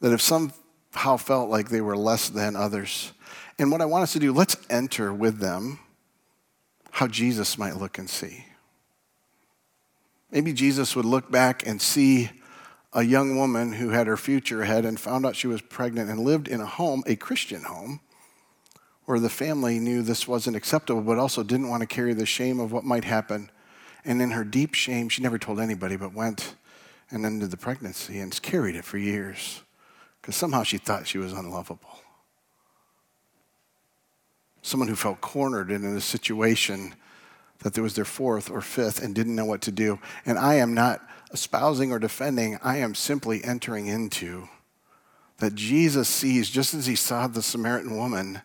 That 0.00 0.12
have 0.12 0.22
somehow 0.22 1.16
felt 1.16 1.50
like 1.50 1.70
they 1.70 1.80
were 1.80 1.96
less 1.96 2.28
than 2.28 2.54
others. 2.54 3.12
And 3.58 3.72
what 3.72 3.80
I 3.80 3.84
want 3.84 4.04
us 4.04 4.12
to 4.12 4.20
do, 4.20 4.32
let's 4.32 4.56
enter 4.70 5.12
with 5.12 5.40
them 5.40 5.80
how 6.92 7.08
Jesus 7.08 7.58
might 7.58 7.76
look 7.76 7.98
and 7.98 8.08
see. 8.08 8.44
Maybe 10.30 10.52
Jesus 10.52 10.94
would 10.94 11.04
look 11.04 11.30
back 11.30 11.66
and 11.66 11.80
see 11.80 12.30
a 12.92 13.02
young 13.02 13.36
woman 13.36 13.72
who 13.72 13.90
had 13.90 14.06
her 14.06 14.16
future 14.16 14.62
ahead 14.62 14.84
and 14.84 14.98
found 14.98 15.24
out 15.24 15.36
she 15.36 15.46
was 15.46 15.60
pregnant 15.62 16.10
and 16.10 16.20
lived 16.20 16.48
in 16.48 16.60
a 16.60 16.66
home, 16.66 17.02
a 17.06 17.16
Christian 17.16 17.64
home, 17.64 18.00
where 19.04 19.18
the 19.18 19.30
family 19.30 19.78
knew 19.78 20.02
this 20.02 20.28
wasn't 20.28 20.56
acceptable, 20.56 21.00
but 21.00 21.18
also 21.18 21.42
didn't 21.42 21.68
want 21.68 21.80
to 21.80 21.86
carry 21.86 22.12
the 22.12 22.26
shame 22.26 22.60
of 22.60 22.72
what 22.72 22.84
might 22.84 23.04
happen. 23.04 23.50
And 24.04 24.20
in 24.20 24.32
her 24.32 24.44
deep 24.44 24.74
shame, 24.74 25.08
she 25.08 25.22
never 25.22 25.38
told 25.38 25.60
anybody, 25.60 25.96
but 25.96 26.12
went 26.12 26.54
and 27.10 27.24
ended 27.24 27.50
the 27.50 27.56
pregnancy 27.56 28.20
and 28.20 28.40
carried 28.42 28.76
it 28.76 28.84
for 28.84 28.98
years 28.98 29.62
because 30.20 30.36
somehow 30.36 30.62
she 30.62 30.76
thought 30.76 31.06
she 31.06 31.18
was 31.18 31.32
unlovable. 31.32 32.00
Someone 34.60 34.88
who 34.88 34.96
felt 34.96 35.22
cornered 35.22 35.70
in 35.70 35.84
a 35.84 36.00
situation 36.00 36.94
that 37.60 37.74
there 37.74 37.82
was 37.82 37.94
their 37.94 38.04
fourth 38.04 38.50
or 38.50 38.60
fifth 38.60 39.02
and 39.02 39.14
didn't 39.14 39.34
know 39.34 39.44
what 39.44 39.62
to 39.62 39.72
do. 39.72 39.98
And 40.24 40.38
I 40.38 40.54
am 40.54 40.74
not 40.74 41.00
espousing 41.32 41.92
or 41.92 41.98
defending, 41.98 42.58
I 42.62 42.78
am 42.78 42.94
simply 42.94 43.42
entering 43.44 43.86
into 43.86 44.48
that 45.38 45.54
Jesus 45.54 46.08
sees, 46.08 46.50
just 46.50 46.74
as 46.74 46.86
he 46.86 46.96
saw 46.96 47.26
the 47.26 47.42
Samaritan 47.42 47.96
woman 47.96 48.42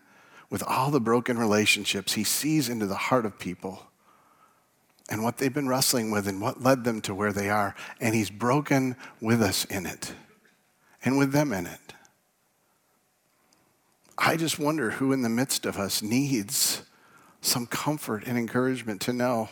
with 0.50 0.62
all 0.62 0.90
the 0.90 1.00
broken 1.00 1.38
relationships, 1.38 2.12
he 2.12 2.24
sees 2.24 2.68
into 2.68 2.86
the 2.86 2.94
heart 2.94 3.26
of 3.26 3.38
people 3.38 3.82
and 5.10 5.22
what 5.22 5.38
they've 5.38 5.52
been 5.52 5.68
wrestling 5.68 6.10
with 6.10 6.28
and 6.28 6.40
what 6.40 6.62
led 6.62 6.84
them 6.84 7.00
to 7.02 7.14
where 7.14 7.32
they 7.32 7.50
are. 7.50 7.74
And 8.00 8.14
he's 8.14 8.30
broken 8.30 8.96
with 9.20 9.42
us 9.42 9.64
in 9.64 9.86
it 9.86 10.14
and 11.04 11.18
with 11.18 11.32
them 11.32 11.52
in 11.52 11.66
it. 11.66 11.80
I 14.16 14.36
just 14.36 14.58
wonder 14.58 14.90
who 14.92 15.12
in 15.12 15.22
the 15.22 15.28
midst 15.28 15.66
of 15.66 15.76
us 15.76 16.02
needs 16.02 16.82
some 17.44 17.66
comfort 17.66 18.24
and 18.26 18.38
encouragement 18.38 19.00
to 19.02 19.12
know 19.12 19.48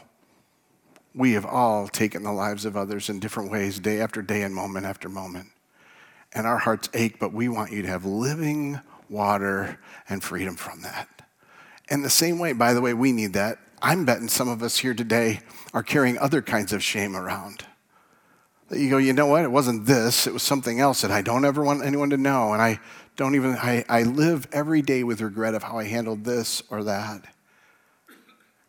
we 1.14 1.33
have 1.33 1.44
all 1.44 1.88
taken 1.88 2.22
the 2.22 2.33
lives 2.33 2.64
of 2.64 2.76
others 2.76 3.11
in 3.11 3.20
different 3.20 3.50
ways, 3.50 3.78
day 3.78 4.00
after 4.00 4.22
day 4.22 4.42
and 4.42 4.55
moment 4.55 4.87
after 4.87 5.09
moment. 5.09 5.48
And 6.33 6.46
our 6.46 6.59
hearts 6.59 6.88
ache, 6.94 7.18
but 7.18 7.35
we 7.35 7.48
want 7.48 7.70
you 7.70 7.83
to 7.83 7.88
have 7.88 8.07
living 8.07 8.81
water 9.11 9.78
and 10.09 10.22
freedom 10.22 10.57
from 10.57 10.81
that. 10.83 11.09
And 11.90 12.02
the 12.02 12.11
same 12.11 12.38
way, 12.38 12.55
by 12.55 12.72
the 12.72 12.81
way, 12.81 12.94
we 12.94 13.12
need 13.12 13.35
that. 13.35 13.59
I'm 13.83 14.07
betting 14.07 14.28
some 14.28 14.48
of 14.48 14.62
us 14.62 14.78
here 14.78 14.94
today 14.94 15.40
are 15.74 15.83
carrying 15.83 16.16
other 16.16 16.40
kinds 16.40 16.72
of 16.72 16.83
shame 16.83 17.14
around. 17.14 17.66
That 18.68 18.78
you 18.78 18.88
go, 18.88 18.96
you 18.96 19.12
know 19.12 19.26
what? 19.26 19.44
It 19.44 19.50
wasn't 19.50 19.85
this, 19.85 20.26
it 20.26 20.33
was 20.33 20.42
something 20.42 20.81
else 20.81 21.02
that 21.02 21.11
I 21.11 21.20
don't 21.20 21.44
ever 21.44 21.62
want 21.62 21.85
anyone 21.85 22.09
to 22.11 22.16
know. 22.16 22.55
And 22.55 22.62
I 22.62 22.81
don't 23.16 23.35
even, 23.35 23.57
I, 23.57 23.85
I 23.87 24.05
live 24.05 24.48
every 24.50 24.81
day 24.81 25.05
with 25.05 25.20
regret 25.20 25.55
of 25.55 25.64
how 25.64 25.78
I 25.78 25.85
handled 25.85 26.24
this 26.24 26.62
or 26.70 26.83
that. 26.85 27.26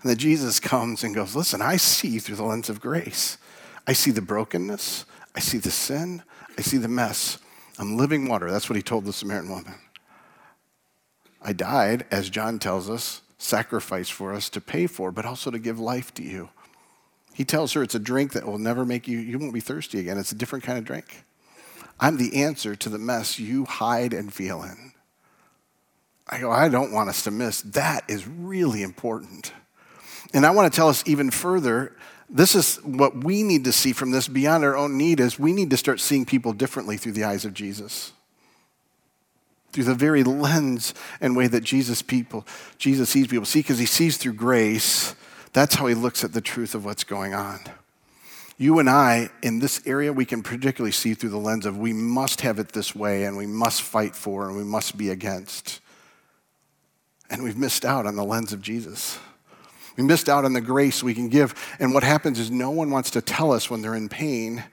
And 0.04 0.10
then 0.10 0.18
Jesus 0.18 0.60
comes 0.60 1.04
and 1.04 1.16
goes, 1.16 1.36
Listen, 1.36 1.62
I 1.62 1.78
see 1.78 2.20
through 2.20 2.36
the 2.36 2.44
lens 2.44 2.70
of 2.70 2.82
grace. 2.82 3.38
I 3.88 3.94
see 3.94 4.12
the 4.12 4.22
brokenness, 4.22 5.06
I 5.36 5.40
see 5.40 5.58
the 5.58 5.72
sin, 5.72 6.24
I 6.58 6.62
see 6.62 6.78
the 6.78 6.88
mess. 6.88 7.40
I'm 7.80 7.98
living 7.98 8.28
water. 8.28 8.52
That's 8.52 8.70
what 8.70 8.76
he 8.76 8.84
told 8.84 9.06
the 9.06 9.14
Samaritan 9.14 9.50
woman. 9.50 9.76
I 11.42 11.54
died, 11.54 12.06
as 12.12 12.30
John 12.30 12.60
tells 12.60 12.90
us, 12.90 13.22
sacrifice 13.38 14.10
for 14.10 14.34
us 14.34 14.50
to 14.50 14.62
pay 14.62 14.88
for, 14.88 15.12
but 15.12 15.26
also 15.26 15.52
to 15.52 15.60
give 15.60 15.80
life 15.80 16.14
to 16.16 16.24
you. 16.24 16.50
He 17.34 17.44
tells 17.44 17.74
her 17.74 17.82
it's 17.82 17.96
a 17.96 18.00
drink 18.00 18.34
that 18.34 18.46
will 18.46 18.60
never 18.60 18.86
make 18.86 19.08
you, 19.08 19.18
you 19.18 19.40
won't 19.40 19.54
be 19.54 19.60
thirsty 19.60 20.00
again. 20.00 20.18
It's 20.18 20.32
a 20.32 20.36
different 20.36 20.64
kind 20.64 20.78
of 20.78 20.86
drink. 20.86 21.26
I'm 22.00 22.18
the 22.18 22.44
answer 22.44 22.76
to 22.76 22.90
the 22.90 23.00
mess 23.00 23.40
you 23.40 23.66
hide 23.66 24.14
and 24.14 24.32
feel 24.34 24.62
in. 24.64 24.94
I 26.28 26.40
go, 26.40 26.52
I 26.52 26.70
don't 26.70 26.92
want 26.92 27.10
us 27.10 27.24
to 27.24 27.32
miss. 27.32 27.62
That 27.62 28.04
is 28.08 28.28
really 28.28 28.84
important. 28.84 29.52
And 30.34 30.46
I 30.46 30.52
want 30.52 30.72
to 30.72 30.76
tell 30.76 30.90
us 30.90 31.04
even 31.06 31.32
further 31.32 31.96
this 32.30 32.56
is 32.56 32.78
what 32.78 33.24
we 33.24 33.44
need 33.44 33.64
to 33.66 33.72
see 33.72 33.94
from 33.94 34.12
this 34.12 34.28
beyond 34.28 34.64
our 34.64 34.76
own 34.76 34.98
need 34.98 35.20
is 35.20 35.38
we 35.38 35.54
need 35.54 35.70
to 35.70 35.78
start 35.78 36.00
seeing 36.00 36.26
people 36.26 36.52
differently 36.52 36.98
through 36.98 37.12
the 37.12 37.24
eyes 37.24 37.46
of 37.46 37.54
Jesus. 37.54 38.12
Through 39.72 39.84
the 39.84 39.96
very 39.96 40.24
lens 40.24 40.94
and 41.22 41.36
way 41.36 41.48
that 41.48 41.64
jesus 41.64 42.02
people 42.02 42.46
jesus 42.78 43.10
sees 43.10 43.28
people. 43.28 43.46
See 43.46 43.60
because 43.60 43.80
he 43.80 43.86
sees 43.86 44.18
through 44.18 44.34
grace. 44.34 45.16
That's 45.52 45.76
how 45.76 45.86
he 45.86 45.96
looks 45.96 46.24
at 46.24 46.34
the 46.34 46.42
truth 46.42 46.74
of 46.74 46.86
what's 46.86 47.04
going 47.04 47.34
on. 47.34 47.60
You 48.58 48.80
and 48.80 48.90
i 48.90 49.30
in 49.42 49.60
this 49.60 49.82
area 49.86 50.14
we 50.14 50.26
can 50.26 50.42
particularly 50.42 50.92
see 50.92 51.14
through 51.14 51.32
the 51.32 51.38
lens 51.38 51.66
of 51.66 51.78
we 51.78 51.94
must 51.94 52.42
have 52.42 52.58
it 52.58 52.72
this 52.72 52.96
way 52.96 53.26
and 53.26 53.38
we 53.38 53.48
must 53.48 53.82
fight 53.82 54.16
for 54.16 54.48
and 54.48 54.58
we 54.58 54.64
must 54.64 54.98
be 54.98 55.10
against. 55.10 55.82
And 57.30 57.44
we've 57.44 57.58
missed 57.58 57.84
out 57.84 58.06
on 58.08 58.16
the 58.16 58.24
lens 58.24 58.54
of 58.54 58.62
jesus 58.62 59.20
we 59.98 60.04
missed 60.04 60.30
out 60.30 60.46
on 60.46 60.54
the 60.54 60.62
grace 60.62 61.04
we 61.04 61.14
can 61.14 61.30
give. 61.30 61.54
And 61.80 61.94
what 61.94 62.04
happens 62.04 62.40
is 62.40 62.50
no 62.50 62.72
one 62.72 62.90
wants 62.90 63.12
to 63.12 63.22
tell 63.22 63.52
us 63.52 63.70
when 63.70 63.82
they're 63.82 63.96
in 63.96 64.10
pain 64.10 64.64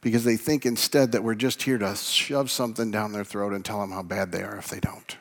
because 0.00 0.24
they 0.24 0.36
think 0.36 0.64
instead 0.64 1.12
that 1.12 1.24
we're 1.24 1.34
just 1.34 1.62
here 1.62 1.78
to 1.78 1.94
shove 1.96 2.50
something 2.50 2.90
down 2.90 3.12
their 3.12 3.24
throat 3.24 3.52
and 3.52 3.64
tell 3.64 3.80
them 3.80 3.90
how 3.90 4.02
bad 4.02 4.30
they 4.30 4.42
are 4.42 4.56
if 4.56 4.68
they 4.68 4.80
don't. 4.80 5.16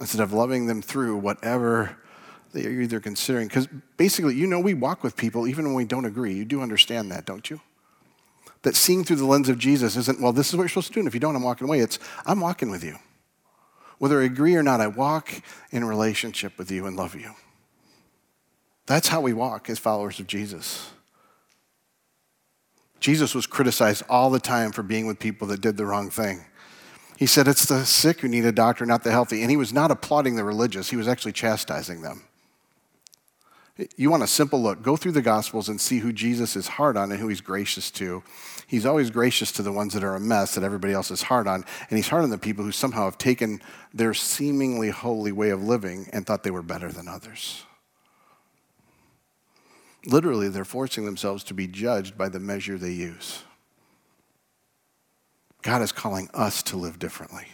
Instead 0.00 0.22
of 0.22 0.32
loving 0.32 0.66
them 0.66 0.82
through 0.82 1.16
whatever 1.16 1.96
they 2.52 2.66
are 2.66 2.80
either 2.80 3.00
considering. 3.00 3.48
Because 3.48 3.68
basically, 3.96 4.34
you 4.34 4.46
know, 4.46 4.60
we 4.60 4.74
walk 4.74 5.02
with 5.02 5.16
people 5.16 5.46
even 5.46 5.66
when 5.66 5.74
we 5.74 5.84
don't 5.84 6.04
agree. 6.04 6.34
You 6.34 6.44
do 6.44 6.62
understand 6.62 7.10
that, 7.12 7.26
don't 7.26 7.48
you? 7.50 7.60
That 8.62 8.74
seeing 8.74 9.04
through 9.04 9.16
the 9.16 9.26
lens 9.26 9.48
of 9.48 9.58
Jesus 9.58 9.96
isn't, 9.96 10.20
well, 10.20 10.32
this 10.32 10.48
is 10.48 10.56
what 10.56 10.62
you're 10.62 10.70
supposed 10.70 10.88
to 10.88 10.94
do, 10.94 11.00
and 11.00 11.06
if 11.06 11.14
you 11.14 11.20
don't, 11.20 11.36
I'm 11.36 11.42
walking 11.42 11.68
away. 11.68 11.80
It's, 11.80 11.98
I'm 12.24 12.40
walking 12.40 12.70
with 12.70 12.82
you. 12.82 12.96
Whether 13.98 14.20
I 14.20 14.24
agree 14.24 14.56
or 14.56 14.62
not, 14.62 14.80
I 14.80 14.88
walk 14.88 15.30
in 15.70 15.84
relationship 15.84 16.58
with 16.58 16.70
you 16.70 16.86
and 16.86 16.96
love 16.96 17.14
you. 17.14 17.34
That's 18.86 19.08
how 19.08 19.20
we 19.20 19.32
walk 19.32 19.68
as 19.68 19.78
followers 19.78 20.20
of 20.20 20.26
Jesus. 20.26 20.90
Jesus 23.00 23.34
was 23.34 23.46
criticized 23.46 24.02
all 24.08 24.30
the 24.30 24.40
time 24.40 24.72
for 24.72 24.82
being 24.82 25.06
with 25.06 25.18
people 25.18 25.48
that 25.48 25.60
did 25.60 25.76
the 25.76 25.86
wrong 25.86 26.08
thing. 26.10 26.44
He 27.16 27.26
said, 27.26 27.48
It's 27.48 27.66
the 27.66 27.84
sick 27.84 28.20
who 28.20 28.28
need 28.28 28.44
a 28.44 28.52
doctor, 28.52 28.86
not 28.86 29.04
the 29.04 29.10
healthy. 29.10 29.42
And 29.42 29.50
he 29.50 29.56
was 29.56 29.72
not 29.72 29.90
applauding 29.90 30.36
the 30.36 30.44
religious, 30.44 30.90
he 30.90 30.96
was 30.96 31.08
actually 31.08 31.32
chastising 31.32 32.02
them. 32.02 32.22
You 33.96 34.10
want 34.10 34.22
a 34.22 34.26
simple 34.26 34.62
look, 34.62 34.82
go 34.82 34.96
through 34.96 35.12
the 35.12 35.20
Gospels 35.20 35.68
and 35.68 35.78
see 35.78 35.98
who 35.98 36.10
Jesus 36.10 36.56
is 36.56 36.66
hard 36.66 36.96
on 36.96 37.12
and 37.12 37.20
who 37.20 37.28
he's 37.28 37.42
gracious 37.42 37.90
to. 37.92 38.22
He's 38.66 38.86
always 38.86 39.10
gracious 39.10 39.52
to 39.52 39.62
the 39.62 39.72
ones 39.72 39.92
that 39.92 40.02
are 40.02 40.14
a 40.14 40.20
mess 40.20 40.54
that 40.54 40.64
everybody 40.64 40.94
else 40.94 41.10
is 41.10 41.22
hard 41.22 41.46
on. 41.46 41.62
And 41.90 41.98
he's 41.98 42.08
hard 42.08 42.24
on 42.24 42.30
the 42.30 42.38
people 42.38 42.64
who 42.64 42.72
somehow 42.72 43.04
have 43.04 43.18
taken 43.18 43.60
their 43.92 44.14
seemingly 44.14 44.88
holy 44.88 45.30
way 45.30 45.50
of 45.50 45.62
living 45.62 46.08
and 46.14 46.26
thought 46.26 46.42
they 46.42 46.50
were 46.50 46.62
better 46.62 46.90
than 46.90 47.06
others. 47.06 47.66
Literally, 50.06 50.48
they're 50.48 50.64
forcing 50.64 51.04
themselves 51.04 51.42
to 51.44 51.54
be 51.54 51.66
judged 51.66 52.16
by 52.16 52.28
the 52.28 52.40
measure 52.40 52.78
they 52.78 52.92
use. 52.92 53.42
God 55.62 55.82
is 55.82 55.90
calling 55.90 56.30
us 56.32 56.62
to 56.64 56.76
live 56.76 56.98
differently. 56.98 57.46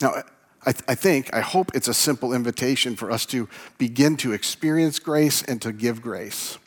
Now, 0.00 0.22
I, 0.66 0.72
th- 0.72 0.84
I, 0.86 0.94
think, 0.94 1.32
I 1.32 1.40
hope 1.40 1.70
it's 1.74 1.88
a 1.88 1.94
simple 1.94 2.34
invitation 2.34 2.94
for 2.94 3.10
us 3.10 3.24
to 3.26 3.48
begin 3.78 4.16
to 4.18 4.32
experience 4.32 4.98
grace 4.98 5.42
and 5.42 5.62
to 5.62 5.72
give 5.72 6.02
grace. 6.02 6.58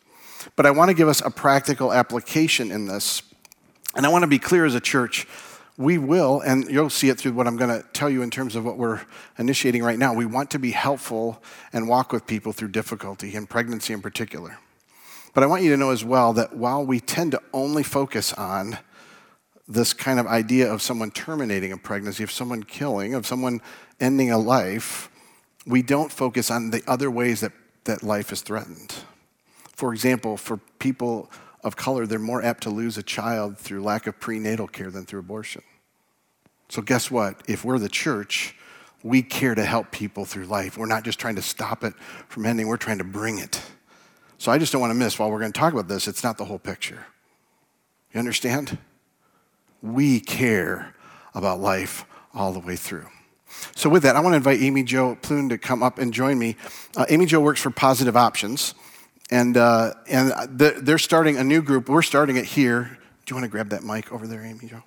But 0.55 0.65
I 0.65 0.71
want 0.71 0.89
to 0.89 0.95
give 0.95 1.07
us 1.07 1.21
a 1.21 1.29
practical 1.29 1.93
application 1.93 2.71
in 2.71 2.87
this. 2.87 3.21
And 3.95 4.05
I 4.05 4.09
want 4.09 4.23
to 4.23 4.27
be 4.27 4.39
clear 4.39 4.65
as 4.65 4.73
a 4.73 4.79
church 4.79 5.27
we 5.77 5.97
will, 5.97 6.41
and 6.41 6.69
you'll 6.69 6.89
see 6.89 7.09
it 7.09 7.17
through 7.17 7.33
what 7.33 7.47
I'm 7.47 7.57
going 7.57 7.69
to 7.69 7.87
tell 7.93 8.09
you 8.09 8.21
in 8.21 8.29
terms 8.29 8.55
of 8.55 8.65
what 8.65 8.77
we're 8.77 9.01
initiating 9.37 9.83
right 9.83 9.97
now. 9.97 10.13
We 10.13 10.25
want 10.25 10.51
to 10.51 10.59
be 10.59 10.71
helpful 10.71 11.41
and 11.73 11.87
walk 11.87 12.11
with 12.11 12.27
people 12.27 12.51
through 12.51 12.69
difficulty, 12.69 13.35
and 13.35 13.49
pregnancy 13.49 13.93
in 13.93 14.01
particular. 14.01 14.59
But 15.33 15.43
I 15.43 15.47
want 15.47 15.63
you 15.63 15.71
to 15.71 15.77
know 15.77 15.91
as 15.91 16.03
well 16.03 16.33
that 16.33 16.55
while 16.55 16.85
we 16.85 16.99
tend 16.99 17.31
to 17.31 17.41
only 17.53 17.83
focus 17.83 18.33
on 18.33 18.77
this 19.67 19.93
kind 19.93 20.19
of 20.19 20.27
idea 20.27 20.71
of 20.71 20.81
someone 20.81 21.11
terminating 21.11 21.71
a 21.71 21.77
pregnancy, 21.77 22.23
of 22.23 22.31
someone 22.31 22.63
killing, 22.63 23.13
of 23.13 23.25
someone 23.25 23.61
ending 23.99 24.29
a 24.29 24.37
life, 24.37 25.09
we 25.65 25.81
don't 25.81 26.11
focus 26.11 26.51
on 26.51 26.71
the 26.71 26.83
other 26.87 27.09
ways 27.09 27.39
that, 27.39 27.53
that 27.85 28.03
life 28.03 28.31
is 28.31 28.41
threatened. 28.41 28.93
For 29.73 29.93
example, 29.93 30.35
for 30.35 30.57
people 30.79 31.31
of 31.63 31.75
color, 31.75 32.05
they're 32.05 32.19
more 32.19 32.43
apt 32.43 32.63
to 32.63 32.69
lose 32.69 32.97
a 32.97 33.03
child 33.03 33.57
through 33.57 33.83
lack 33.83 34.07
of 34.07 34.19
prenatal 34.19 34.67
care 34.67 34.89
than 34.89 35.05
through 35.05 35.19
abortion. 35.19 35.61
So, 36.69 36.81
guess 36.81 37.11
what? 37.11 37.41
If 37.47 37.65
we're 37.65 37.79
the 37.79 37.89
church, 37.89 38.55
we 39.03 39.21
care 39.21 39.55
to 39.55 39.65
help 39.65 39.91
people 39.91 40.25
through 40.25 40.45
life. 40.45 40.77
We're 40.77 40.85
not 40.85 41.03
just 41.03 41.19
trying 41.19 41.35
to 41.35 41.41
stop 41.41 41.83
it 41.83 41.93
from 42.29 42.45
ending, 42.45 42.67
we're 42.67 42.77
trying 42.77 42.99
to 42.99 43.03
bring 43.03 43.39
it. 43.39 43.61
So, 44.37 44.51
I 44.51 44.57
just 44.57 44.71
don't 44.71 44.81
want 44.81 44.91
to 44.91 44.95
miss 44.95 45.19
while 45.19 45.29
we're 45.29 45.39
going 45.39 45.51
to 45.51 45.59
talk 45.59 45.73
about 45.73 45.87
this, 45.87 46.07
it's 46.07 46.23
not 46.23 46.37
the 46.37 46.45
whole 46.45 46.59
picture. 46.59 47.05
You 48.13 48.19
understand? 48.19 48.77
We 49.81 50.19
care 50.19 50.95
about 51.33 51.59
life 51.59 52.05
all 52.33 52.51
the 52.51 52.59
way 52.59 52.75
through. 52.75 53.07
So, 53.75 53.89
with 53.89 54.03
that, 54.03 54.15
I 54.15 54.21
want 54.21 54.33
to 54.33 54.37
invite 54.37 54.61
Amy 54.61 54.83
Jo 54.83 55.15
Plune 55.21 55.49
to 55.49 55.57
come 55.57 55.83
up 55.83 55.99
and 55.99 56.13
join 56.13 56.39
me. 56.39 56.55
Uh, 56.95 57.05
Amy 57.09 57.25
Jo 57.25 57.39
works 57.41 57.61
for 57.61 57.69
Positive 57.69 58.15
Options. 58.15 58.73
And, 59.31 59.55
uh, 59.55 59.93
and 60.07 60.31
they're 60.59 60.97
starting 60.97 61.37
a 61.37 61.43
new 61.43 61.61
group. 61.61 61.87
We're 61.89 62.01
starting 62.01 62.35
it 62.37 62.45
here. 62.45 62.97
Do 63.25 63.33
you 63.33 63.35
want 63.35 63.45
to 63.45 63.49
grab 63.49 63.69
that 63.69 63.83
mic 63.83 64.11
over 64.11 64.27
there, 64.27 64.43
Amy 64.43 64.67
Jo? 64.67 64.83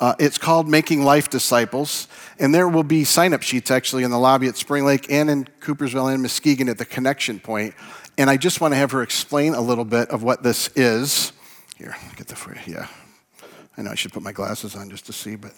Uh, 0.00 0.16
it's 0.18 0.36
called 0.36 0.68
Making 0.68 1.04
Life 1.04 1.30
Disciples, 1.30 2.08
and 2.40 2.52
there 2.52 2.68
will 2.68 2.82
be 2.82 3.04
sign 3.04 3.32
up 3.32 3.42
sheets 3.42 3.70
actually 3.70 4.02
in 4.02 4.10
the 4.10 4.18
lobby 4.18 4.48
at 4.48 4.56
Spring 4.56 4.84
Lake 4.84 5.06
and 5.08 5.30
in 5.30 5.44
Coopersville 5.60 6.12
and 6.12 6.20
Muskegon 6.20 6.68
at 6.68 6.76
the 6.76 6.84
connection 6.84 7.38
point. 7.38 7.74
And 8.18 8.28
I 8.28 8.36
just 8.36 8.60
want 8.60 8.72
to 8.72 8.78
have 8.78 8.90
her 8.90 9.02
explain 9.02 9.54
a 9.54 9.60
little 9.60 9.84
bit 9.84 10.10
of 10.10 10.24
what 10.24 10.42
this 10.42 10.68
is. 10.74 11.32
Here, 11.76 11.96
get 12.16 12.26
the 12.26 12.34
for 12.34 12.52
you. 12.52 12.74
Yeah. 12.74 12.88
I 13.76 13.82
know 13.82 13.92
I 13.92 13.94
should 13.94 14.12
put 14.12 14.24
my 14.24 14.32
glasses 14.32 14.74
on 14.74 14.90
just 14.90 15.06
to 15.06 15.12
see, 15.12 15.36
but. 15.36 15.52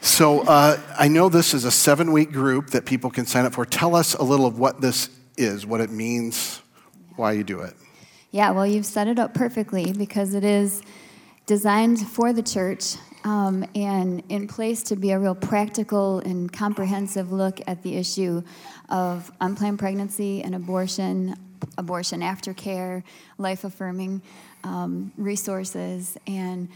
So 0.00 0.42
uh, 0.42 0.78
I 0.96 1.08
know 1.08 1.28
this 1.28 1.54
is 1.54 1.64
a 1.64 1.72
seven 1.72 2.12
week 2.12 2.30
group 2.30 2.70
that 2.70 2.86
people 2.86 3.10
can 3.10 3.26
sign 3.26 3.44
up 3.44 3.52
for. 3.52 3.66
Tell 3.66 3.96
us 3.96 4.14
a 4.14 4.22
little 4.22 4.46
of 4.46 4.60
what 4.60 4.80
this 4.80 5.10
is, 5.36 5.66
what 5.66 5.80
it 5.80 5.90
means, 5.90 6.62
why 7.18 7.32
you 7.32 7.44
do 7.44 7.60
it. 7.60 7.74
Yeah, 8.30 8.50
well, 8.50 8.66
you've 8.66 8.86
set 8.86 9.08
it 9.08 9.18
up 9.18 9.34
perfectly 9.34 9.92
because 9.92 10.34
it 10.34 10.44
is 10.44 10.82
designed 11.46 12.06
for 12.06 12.32
the 12.32 12.42
church 12.42 12.96
um, 13.24 13.64
and 13.74 14.22
in 14.28 14.46
place 14.46 14.82
to 14.84 14.96
be 14.96 15.10
a 15.10 15.18
real 15.18 15.34
practical 15.34 16.18
and 16.20 16.52
comprehensive 16.52 17.32
look 17.32 17.60
at 17.66 17.82
the 17.82 17.96
issue 17.96 18.42
of 18.90 19.32
unplanned 19.40 19.78
pregnancy 19.78 20.42
and 20.42 20.54
abortion, 20.54 21.34
abortion 21.76 22.20
aftercare, 22.20 23.02
life 23.38 23.64
affirming 23.64 24.22
um, 24.64 25.12
resources. 25.16 26.16
And, 26.26 26.68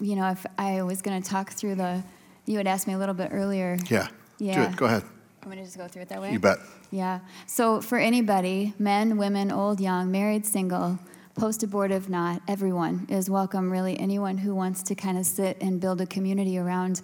you 0.00 0.16
know, 0.16 0.28
if 0.30 0.44
I 0.58 0.82
was 0.82 1.02
going 1.02 1.22
to 1.22 1.28
talk 1.28 1.52
through 1.52 1.76
the, 1.76 2.02
you 2.46 2.58
had 2.58 2.66
asked 2.66 2.86
me 2.86 2.94
a 2.94 2.98
little 2.98 3.14
bit 3.14 3.30
earlier. 3.32 3.78
Yeah. 3.88 4.08
Yeah. 4.38 4.66
Do 4.66 4.72
it. 4.72 4.76
Go 4.76 4.86
ahead. 4.86 5.02
I'm 5.46 5.52
going 5.52 5.62
to 5.62 5.64
just 5.64 5.78
go 5.78 5.86
through 5.86 6.02
it 6.02 6.08
that 6.08 6.20
way? 6.20 6.32
You 6.32 6.40
bet. 6.40 6.58
Yeah. 6.90 7.20
So 7.46 7.80
for 7.80 7.98
anybody, 7.98 8.74
men, 8.80 9.16
women, 9.16 9.52
old, 9.52 9.80
young, 9.80 10.10
married, 10.10 10.44
single, 10.44 10.98
post 11.38 11.62
abortive, 11.62 12.08
not, 12.08 12.42
everyone 12.48 13.06
is 13.08 13.30
welcome, 13.30 13.70
really. 13.70 13.96
Anyone 13.96 14.38
who 14.38 14.56
wants 14.56 14.82
to 14.82 14.96
kind 14.96 15.16
of 15.16 15.24
sit 15.24 15.56
and 15.60 15.80
build 15.80 16.00
a 16.00 16.06
community 16.06 16.58
around 16.58 17.00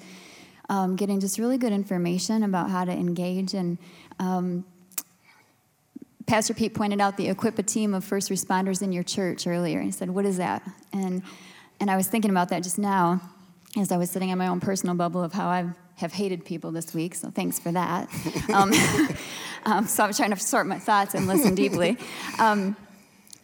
um, 0.68 0.96
getting 0.96 1.20
just 1.20 1.38
really 1.38 1.56
good 1.56 1.72
information 1.72 2.42
about 2.42 2.68
how 2.68 2.84
to 2.84 2.90
engage. 2.90 3.54
And 3.54 3.78
um, 4.18 4.64
Pastor 6.26 6.52
Pete 6.52 6.74
pointed 6.74 7.00
out 7.00 7.16
the 7.16 7.28
equip 7.28 7.60
a 7.60 7.62
team 7.62 7.94
of 7.94 8.04
first 8.04 8.28
responders 8.28 8.82
in 8.82 8.90
your 8.90 9.04
church 9.04 9.46
earlier. 9.46 9.78
And 9.78 9.86
he 9.86 9.92
said, 9.92 10.10
What 10.10 10.26
is 10.26 10.38
that? 10.38 10.68
And, 10.92 11.22
and 11.78 11.88
I 11.88 11.96
was 11.96 12.08
thinking 12.08 12.32
about 12.32 12.48
that 12.48 12.64
just 12.64 12.76
now 12.76 13.20
as 13.76 13.92
I 13.92 13.98
was 13.98 14.10
sitting 14.10 14.30
in 14.30 14.38
my 14.38 14.48
own 14.48 14.58
personal 14.58 14.96
bubble 14.96 15.22
of 15.22 15.32
how 15.32 15.46
I 15.46 15.66
have 15.96 16.12
hated 16.12 16.44
people 16.44 16.72
this 16.72 16.94
week, 16.94 17.14
so 17.14 17.30
thanks 17.30 17.58
for 17.58 17.72
that. 17.72 18.08
Um, 18.52 18.72
um, 19.64 19.86
so 19.86 20.04
I 20.04 20.06
was 20.08 20.16
trying 20.16 20.30
to 20.30 20.36
sort 20.36 20.66
my 20.66 20.78
thoughts 20.78 21.14
and 21.14 21.26
listen 21.26 21.54
deeply. 21.54 21.96
Um, 22.38 22.76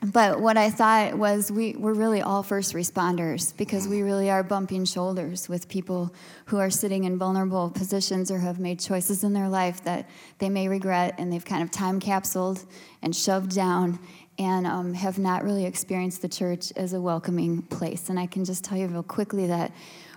but 0.01 0.41
what 0.41 0.57
I 0.57 0.71
thought 0.71 1.19
was 1.19 1.51
we, 1.51 1.75
we're 1.75 1.93
really 1.93 2.23
all 2.23 2.45
first 2.45 2.73
responders 2.73 3.57
because 3.57 3.89
we 3.89 4.03
really 4.03 4.31
are 4.31 4.45
bumping 4.45 4.85
shoulders 4.85 5.49
with 5.49 5.69
people 5.69 6.15
who 6.47 6.59
are 6.59 6.71
sitting 6.71 7.03
in 7.03 7.19
vulnerable 7.19 7.71
positions 7.71 8.31
or 8.31 8.39
have 8.39 8.61
made 8.61 8.79
choices 8.79 9.25
in 9.25 9.33
their 9.33 9.49
life 9.49 9.83
that 9.85 10.09
they 10.39 10.49
may 10.49 10.69
regret 10.69 11.17
and 11.19 11.33
they've 11.33 11.45
kind 11.45 11.65
of 11.65 11.73
time 11.73 11.99
capsuled 11.99 12.65
and 13.03 13.15
shoved 13.15 13.53
down 13.55 13.99
and 14.39 14.69
um, 14.69 14.95
have 14.95 15.19
not 15.19 15.43
really 15.43 15.65
experienced 15.65 16.23
the 16.23 16.29
church 16.29 16.73
as 16.77 16.93
a 16.93 17.01
welcoming 17.01 17.63
place. 17.63 18.09
And 18.09 18.21
I 18.21 18.27
can 18.27 18.45
just 18.45 18.63
tell 18.63 18.79
you 18.79 18.87
real 18.87 19.03
quickly 19.03 19.49
that 19.49 19.73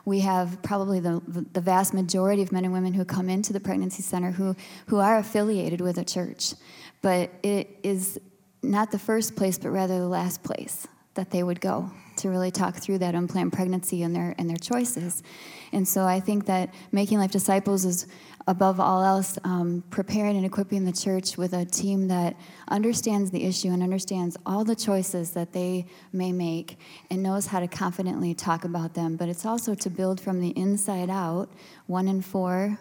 we 0.05 0.21
have 0.21 0.61
probably 0.61 0.99
the, 0.99 1.21
the 1.53 1.61
vast 1.61 1.93
majority 1.93 2.41
of 2.41 2.51
men 2.51 2.65
and 2.65 2.73
women 2.73 2.93
who 2.93 3.05
come 3.05 3.29
into 3.29 3.53
the 3.53 3.59
pregnancy 3.59 4.01
center 4.01 4.31
who, 4.31 4.55
who 4.87 4.99
are 4.99 5.17
affiliated 5.17 5.81
with 5.81 5.97
a 5.97 6.05
church. 6.05 6.53
But 7.01 7.31
it 7.43 7.79
is 7.83 8.19
not 8.63 8.91
the 8.91 8.99
first 8.99 9.35
place, 9.35 9.57
but 9.57 9.69
rather 9.69 9.99
the 9.99 10.07
last 10.07 10.43
place 10.43 10.87
that 11.13 11.29
they 11.31 11.43
would 11.43 11.59
go 11.59 11.91
to 12.17 12.29
really 12.29 12.51
talk 12.51 12.75
through 12.75 12.97
that 12.99 13.15
unplanned 13.15 13.53
pregnancy 13.53 14.03
and 14.03 14.15
their 14.15 14.35
and 14.37 14.49
their 14.49 14.57
choices. 14.57 15.23
And 15.71 15.87
so 15.87 16.05
I 16.05 16.19
think 16.19 16.45
that 16.45 16.73
making 16.91 17.19
life 17.19 17.31
disciples 17.31 17.85
is 17.85 18.07
above 18.47 18.79
all 18.79 19.03
else 19.03 19.37
um, 19.43 19.83
preparing 19.89 20.35
and 20.35 20.45
equipping 20.45 20.85
the 20.85 20.91
church 20.91 21.37
with 21.37 21.53
a 21.53 21.65
team 21.65 22.07
that 22.07 22.35
understands 22.67 23.31
the 23.31 23.43
issue 23.43 23.69
and 23.69 23.83
understands 23.83 24.35
all 24.45 24.63
the 24.63 24.75
choices 24.75 25.31
that 25.31 25.53
they 25.53 25.85
may 26.11 26.31
make 26.31 26.77
and 27.09 27.21
knows 27.21 27.47
how 27.47 27.59
to 27.59 27.67
confidently 27.67 28.33
talk 28.33 28.63
about 28.63 28.93
them. 28.93 29.15
But 29.15 29.29
it's 29.29 29.45
also 29.45 29.75
to 29.75 29.89
build 29.89 30.19
from 30.19 30.39
the 30.39 30.49
inside 30.49 31.09
out. 31.09 31.49
One 31.87 32.07
in 32.07 32.21
four 32.21 32.79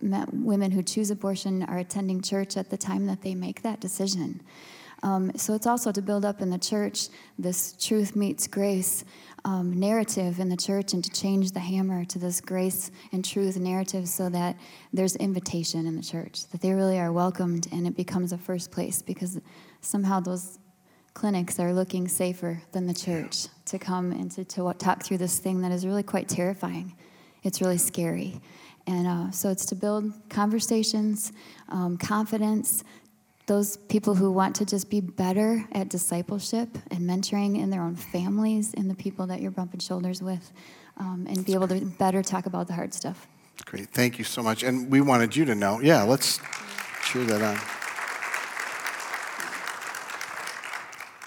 women 0.00 0.72
who 0.72 0.82
choose 0.82 1.10
abortion 1.10 1.62
are 1.64 1.78
attending 1.78 2.20
church 2.20 2.56
at 2.56 2.70
the 2.70 2.76
time 2.76 3.06
that 3.06 3.22
they 3.22 3.34
make 3.34 3.62
that 3.62 3.80
decision. 3.80 4.42
Um, 5.02 5.32
so 5.36 5.54
it's 5.54 5.66
also 5.66 5.90
to 5.90 6.00
build 6.00 6.24
up 6.24 6.40
in 6.40 6.50
the 6.50 6.58
church 6.58 7.08
this 7.38 7.72
truth 7.72 8.14
meets 8.14 8.46
grace 8.46 9.04
um, 9.44 9.78
narrative 9.78 10.38
in 10.38 10.48
the 10.48 10.56
church 10.56 10.92
and 10.92 11.02
to 11.02 11.10
change 11.10 11.50
the 11.50 11.60
hammer 11.60 12.04
to 12.04 12.18
this 12.18 12.40
grace 12.40 12.90
and 13.10 13.24
truth 13.24 13.56
narrative 13.56 14.08
so 14.08 14.28
that 14.28 14.56
there's 14.92 15.16
invitation 15.16 15.86
in 15.86 15.96
the 15.96 16.02
church, 16.02 16.46
that 16.48 16.60
they 16.60 16.72
really 16.72 17.00
are 17.00 17.12
welcomed 17.12 17.66
and 17.72 17.86
it 17.86 17.96
becomes 17.96 18.32
a 18.32 18.38
first 18.38 18.70
place 18.70 19.02
because 19.02 19.40
somehow 19.80 20.20
those 20.20 20.58
clinics 21.14 21.58
are 21.58 21.72
looking 21.74 22.06
safer 22.08 22.62
than 22.72 22.86
the 22.86 22.94
church 22.94 23.48
to 23.66 23.78
come 23.78 24.12
and 24.12 24.30
to, 24.30 24.44
to 24.44 24.72
talk 24.78 25.02
through 25.02 25.18
this 25.18 25.38
thing 25.38 25.60
that 25.62 25.72
is 25.72 25.84
really 25.84 26.02
quite 26.02 26.28
terrifying. 26.28 26.96
It's 27.42 27.60
really 27.60 27.78
scary. 27.78 28.40
And 28.86 29.06
uh, 29.06 29.30
so 29.30 29.50
it's 29.50 29.66
to 29.66 29.74
build 29.74 30.12
conversations, 30.28 31.32
um, 31.68 31.96
confidence, 31.96 32.82
those 33.46 33.76
people 33.76 34.14
who 34.14 34.30
want 34.30 34.56
to 34.56 34.64
just 34.64 34.88
be 34.88 35.00
better 35.00 35.66
at 35.72 35.88
discipleship 35.88 36.68
and 36.90 37.00
mentoring 37.00 37.58
in 37.58 37.70
their 37.70 37.82
own 37.82 37.96
families 37.96 38.72
and 38.74 38.88
the 38.88 38.94
people 38.94 39.26
that 39.26 39.40
you're 39.40 39.50
bumping 39.50 39.80
shoulders 39.80 40.22
with, 40.22 40.52
um, 40.98 41.26
and 41.28 41.44
be 41.44 41.54
able 41.54 41.68
to 41.68 41.80
better 41.84 42.22
talk 42.22 42.46
about 42.46 42.66
the 42.66 42.72
hard 42.72 42.94
stuff. 42.94 43.26
Great. 43.64 43.88
Thank 43.90 44.18
you 44.18 44.24
so 44.24 44.42
much. 44.42 44.62
And 44.62 44.90
we 44.90 45.00
wanted 45.00 45.34
you 45.34 45.44
to 45.46 45.54
know. 45.54 45.80
Yeah, 45.80 46.02
let's 46.02 46.40
cheer 47.04 47.24
that 47.24 47.42
on. 47.42 47.58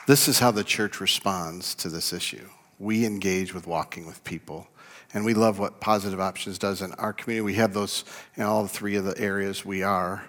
This 0.07 0.27
is 0.27 0.39
how 0.39 0.51
the 0.51 0.63
church 0.63 0.99
responds 1.01 1.73
to 1.75 1.89
this 1.89 2.13
issue. 2.13 2.47
We 2.77 3.05
engage 3.05 3.53
with 3.53 3.65
walking 3.65 4.05
with 4.05 4.23
people 4.23 4.67
and 5.15 5.23
we 5.23 5.33
love 5.33 5.59
what 5.59 5.79
Positive 5.79 6.19
Options 6.19 6.59
does 6.59 6.81
in 6.81 6.91
our 6.93 7.13
community. 7.13 7.41
We 7.41 7.53
have 7.53 7.73
those 7.73 8.03
in 8.35 8.43
all 8.43 8.67
three 8.67 8.97
of 8.97 9.05
the 9.05 9.17
areas 9.17 9.65
we 9.65 9.81
are. 9.81 10.25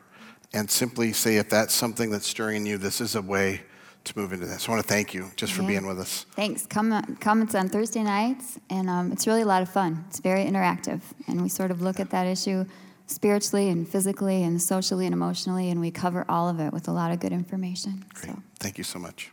And 0.57 0.71
simply 0.71 1.13
say, 1.13 1.37
if 1.37 1.51
that's 1.51 1.75
something 1.75 2.09
that's 2.09 2.27
stirring 2.27 2.65
you, 2.65 2.79
this 2.79 3.03
is 3.03 3.15
a 3.15 3.21
way 3.21 3.61
to 4.05 4.19
move 4.19 4.33
into 4.33 4.47
this. 4.47 4.63
So 4.63 4.73
I 4.73 4.77
want 4.77 4.87
to 4.87 4.89
thank 4.89 5.13
you 5.13 5.31
just 5.37 5.53
for 5.53 5.61
yeah. 5.61 5.69
being 5.69 5.87
with 5.87 6.01
us. 6.01 6.25
Thanks. 6.31 6.65
Come, 6.65 7.17
come. 7.17 7.43
It's 7.43 7.55
on 7.55 7.69
Thursday 7.69 8.03
nights, 8.03 8.59
and 8.71 8.89
um, 8.89 9.13
it's 9.13 9.27
really 9.27 9.43
a 9.43 9.47
lot 9.47 9.61
of 9.61 9.69
fun. 9.69 10.03
It's 10.09 10.19
very 10.19 10.47
interactive, 10.47 11.03
and 11.29 11.43
we 11.43 11.51
sort 11.51 11.71
of 11.71 11.83
look 11.83 12.01
at 12.01 12.09
that 12.09 12.27
issue 12.27 12.65
spiritually 13.07 13.69
and 13.69 13.87
physically 13.87 14.45
and 14.45 14.61
socially 14.63 15.05
and 15.05 15.13
emotionally, 15.13 15.69
and 15.71 15.79
we 15.79 15.91
cover 15.91 16.25
all 16.27 16.49
of 16.49 16.59
it 16.59 16.73
with 16.73 16.89
a 16.89 16.93
lot 16.93 17.13
of 17.13 17.21
good 17.21 17.33
information. 17.33 18.03
Great. 18.15 18.33
So. 18.33 18.43
Thank 18.59 18.79
you 18.79 18.85
so 18.85 18.99
much. 18.99 19.31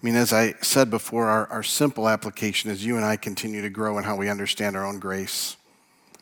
I 0.00 0.06
mean, 0.06 0.14
as 0.14 0.32
I 0.32 0.54
said 0.62 0.90
before, 0.90 1.26
our, 1.26 1.48
our 1.48 1.64
simple 1.64 2.08
application 2.08 2.70
is 2.70 2.84
you 2.84 2.94
and 2.94 3.04
I 3.04 3.16
continue 3.16 3.62
to 3.62 3.70
grow 3.70 3.98
in 3.98 4.04
how 4.04 4.14
we 4.14 4.28
understand 4.28 4.76
our 4.76 4.86
own 4.86 5.00
grace. 5.00 5.56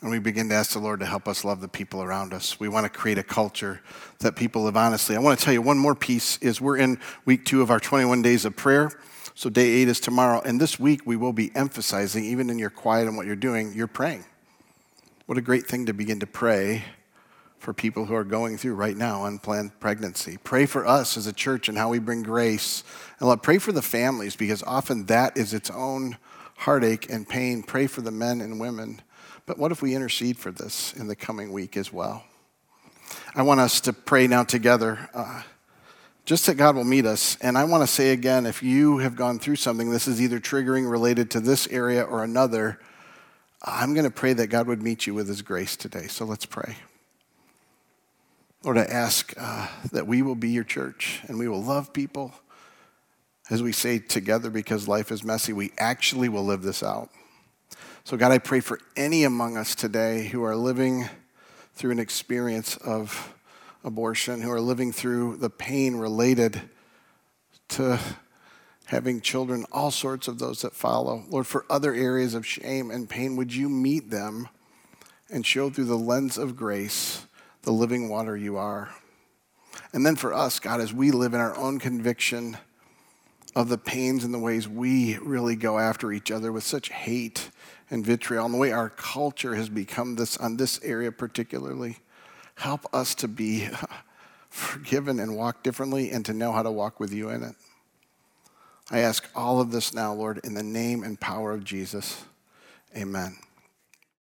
And 0.00 0.10
we 0.10 0.18
begin 0.18 0.48
to 0.48 0.54
ask 0.54 0.72
the 0.72 0.78
Lord 0.78 1.00
to 1.00 1.06
help 1.06 1.28
us 1.28 1.44
love 1.44 1.60
the 1.60 1.68
people 1.68 2.02
around 2.02 2.32
us. 2.32 2.58
We 2.58 2.68
want 2.68 2.84
to 2.84 2.98
create 2.98 3.18
a 3.18 3.22
culture 3.22 3.82
that 4.20 4.34
people 4.34 4.62
live 4.62 4.78
honestly. 4.78 5.14
I 5.14 5.18
want 5.18 5.38
to 5.38 5.44
tell 5.44 5.52
you 5.52 5.60
one 5.60 5.76
more 5.76 5.94
piece 5.94 6.38
is 6.38 6.58
we're 6.58 6.78
in 6.78 6.98
week 7.26 7.44
two 7.44 7.60
of 7.60 7.70
our 7.70 7.78
21 7.78 8.22
days 8.22 8.46
of 8.46 8.56
prayer. 8.56 8.90
So 9.34 9.50
day 9.50 9.68
eight 9.68 9.88
is 9.88 10.00
tomorrow. 10.00 10.40
And 10.40 10.58
this 10.58 10.80
week 10.80 11.02
we 11.04 11.16
will 11.16 11.34
be 11.34 11.54
emphasizing, 11.54 12.24
even 12.24 12.48
in 12.48 12.58
your 12.58 12.70
quiet 12.70 13.08
and 13.08 13.16
what 13.16 13.26
you're 13.26 13.36
doing, 13.36 13.74
you're 13.74 13.86
praying. 13.86 14.24
What 15.26 15.36
a 15.36 15.42
great 15.42 15.66
thing 15.66 15.84
to 15.84 15.92
begin 15.92 16.20
to 16.20 16.26
pray 16.26 16.84
for 17.66 17.72
people 17.72 18.04
who 18.04 18.14
are 18.14 18.22
going 18.22 18.56
through 18.56 18.76
right 18.76 18.96
now 18.96 19.24
unplanned 19.24 19.80
pregnancy. 19.80 20.38
Pray 20.44 20.66
for 20.66 20.86
us 20.86 21.16
as 21.16 21.26
a 21.26 21.32
church 21.32 21.68
and 21.68 21.76
how 21.76 21.88
we 21.88 21.98
bring 21.98 22.22
grace. 22.22 22.84
And 23.18 23.28
let 23.28 23.42
pray 23.42 23.58
for 23.58 23.72
the 23.72 23.82
families 23.82 24.36
because 24.36 24.62
often 24.62 25.06
that 25.06 25.36
is 25.36 25.52
its 25.52 25.68
own 25.68 26.16
heartache 26.58 27.10
and 27.10 27.28
pain. 27.28 27.64
Pray 27.64 27.88
for 27.88 28.02
the 28.02 28.12
men 28.12 28.40
and 28.40 28.60
women. 28.60 29.02
But 29.46 29.58
what 29.58 29.72
if 29.72 29.82
we 29.82 29.96
intercede 29.96 30.38
for 30.38 30.52
this 30.52 30.92
in 30.92 31.08
the 31.08 31.16
coming 31.16 31.50
week 31.50 31.76
as 31.76 31.92
well? 31.92 32.22
I 33.34 33.42
want 33.42 33.58
us 33.58 33.80
to 33.80 33.92
pray 33.92 34.28
now 34.28 34.44
together. 34.44 35.10
Uh, 35.12 35.42
just 36.24 36.46
that 36.46 36.54
God 36.54 36.76
will 36.76 36.84
meet 36.84 37.04
us. 37.04 37.36
And 37.40 37.58
I 37.58 37.64
want 37.64 37.82
to 37.82 37.88
say 37.88 38.12
again 38.12 38.46
if 38.46 38.62
you 38.62 38.98
have 38.98 39.16
gone 39.16 39.40
through 39.40 39.56
something, 39.56 39.90
this 39.90 40.06
is 40.06 40.22
either 40.22 40.38
triggering 40.38 40.88
related 40.88 41.32
to 41.32 41.40
this 41.40 41.66
area 41.66 42.04
or 42.04 42.22
another, 42.22 42.78
I'm 43.60 43.92
going 43.92 44.04
to 44.04 44.12
pray 44.12 44.34
that 44.34 44.50
God 44.50 44.68
would 44.68 44.84
meet 44.84 45.08
you 45.08 45.14
with 45.14 45.26
His 45.26 45.42
grace 45.42 45.74
today. 45.74 46.06
So 46.06 46.24
let's 46.24 46.46
pray. 46.46 46.76
Lord, 48.66 48.78
I 48.78 48.82
ask 48.82 49.32
uh, 49.38 49.68
that 49.92 50.08
we 50.08 50.22
will 50.22 50.34
be 50.34 50.50
your 50.50 50.64
church 50.64 51.20
and 51.28 51.38
we 51.38 51.46
will 51.46 51.62
love 51.62 51.92
people. 51.92 52.34
As 53.48 53.62
we 53.62 53.70
say 53.70 54.00
together, 54.00 54.50
because 54.50 54.88
life 54.88 55.12
is 55.12 55.22
messy, 55.22 55.52
we 55.52 55.70
actually 55.78 56.28
will 56.28 56.44
live 56.44 56.62
this 56.62 56.82
out. 56.82 57.10
So, 58.02 58.16
God, 58.16 58.32
I 58.32 58.38
pray 58.38 58.58
for 58.58 58.80
any 58.96 59.22
among 59.22 59.56
us 59.56 59.76
today 59.76 60.26
who 60.26 60.42
are 60.42 60.56
living 60.56 61.08
through 61.76 61.92
an 61.92 62.00
experience 62.00 62.76
of 62.78 63.32
abortion, 63.84 64.42
who 64.42 64.50
are 64.50 64.60
living 64.60 64.90
through 64.90 65.36
the 65.36 65.50
pain 65.50 65.94
related 65.94 66.60
to 67.68 68.00
having 68.86 69.20
children, 69.20 69.64
all 69.70 69.92
sorts 69.92 70.26
of 70.26 70.40
those 70.40 70.62
that 70.62 70.72
follow. 70.74 71.22
Lord, 71.28 71.46
for 71.46 71.64
other 71.70 71.94
areas 71.94 72.34
of 72.34 72.44
shame 72.44 72.90
and 72.90 73.08
pain, 73.08 73.36
would 73.36 73.54
you 73.54 73.68
meet 73.68 74.10
them 74.10 74.48
and 75.30 75.46
show 75.46 75.70
through 75.70 75.84
the 75.84 75.94
lens 75.94 76.36
of 76.36 76.56
grace 76.56 77.25
the 77.66 77.72
living 77.72 78.08
water 78.08 78.36
you 78.36 78.56
are? 78.56 78.88
And 79.92 80.06
then 80.06 80.14
for 80.14 80.32
us, 80.32 80.60
God, 80.60 80.80
as 80.80 80.94
we 80.94 81.10
live 81.10 81.34
in 81.34 81.40
our 81.40 81.56
own 81.56 81.80
conviction 81.80 82.56
of 83.56 83.68
the 83.68 83.76
pains 83.76 84.22
and 84.22 84.32
the 84.32 84.38
ways 84.38 84.68
we 84.68 85.18
really 85.18 85.56
go 85.56 85.76
after 85.76 86.12
each 86.12 86.30
other 86.30 86.52
with 86.52 86.62
such 86.62 86.90
hate 86.90 87.50
and 87.90 88.06
vitriol, 88.06 88.44
and 88.44 88.54
the 88.54 88.58
way 88.58 88.70
our 88.70 88.88
culture 88.88 89.56
has 89.56 89.68
become 89.68 90.14
this 90.14 90.36
on 90.36 90.56
this 90.56 90.80
area 90.84 91.10
particularly. 91.10 91.98
Help 92.54 92.86
us 92.94 93.16
to 93.16 93.26
be 93.26 93.68
forgiven 94.48 95.18
and 95.18 95.36
walk 95.36 95.64
differently 95.64 96.10
and 96.10 96.24
to 96.24 96.32
know 96.32 96.52
how 96.52 96.62
to 96.62 96.70
walk 96.70 97.00
with 97.00 97.12
you 97.12 97.30
in 97.30 97.42
it. 97.42 97.56
I 98.92 99.00
ask 99.00 99.28
all 99.34 99.60
of 99.60 99.72
this 99.72 99.92
now, 99.92 100.14
Lord, 100.14 100.38
in 100.44 100.54
the 100.54 100.62
name 100.62 101.02
and 101.02 101.18
power 101.18 101.52
of 101.52 101.64
Jesus. 101.64 102.24
Amen. 102.96 103.36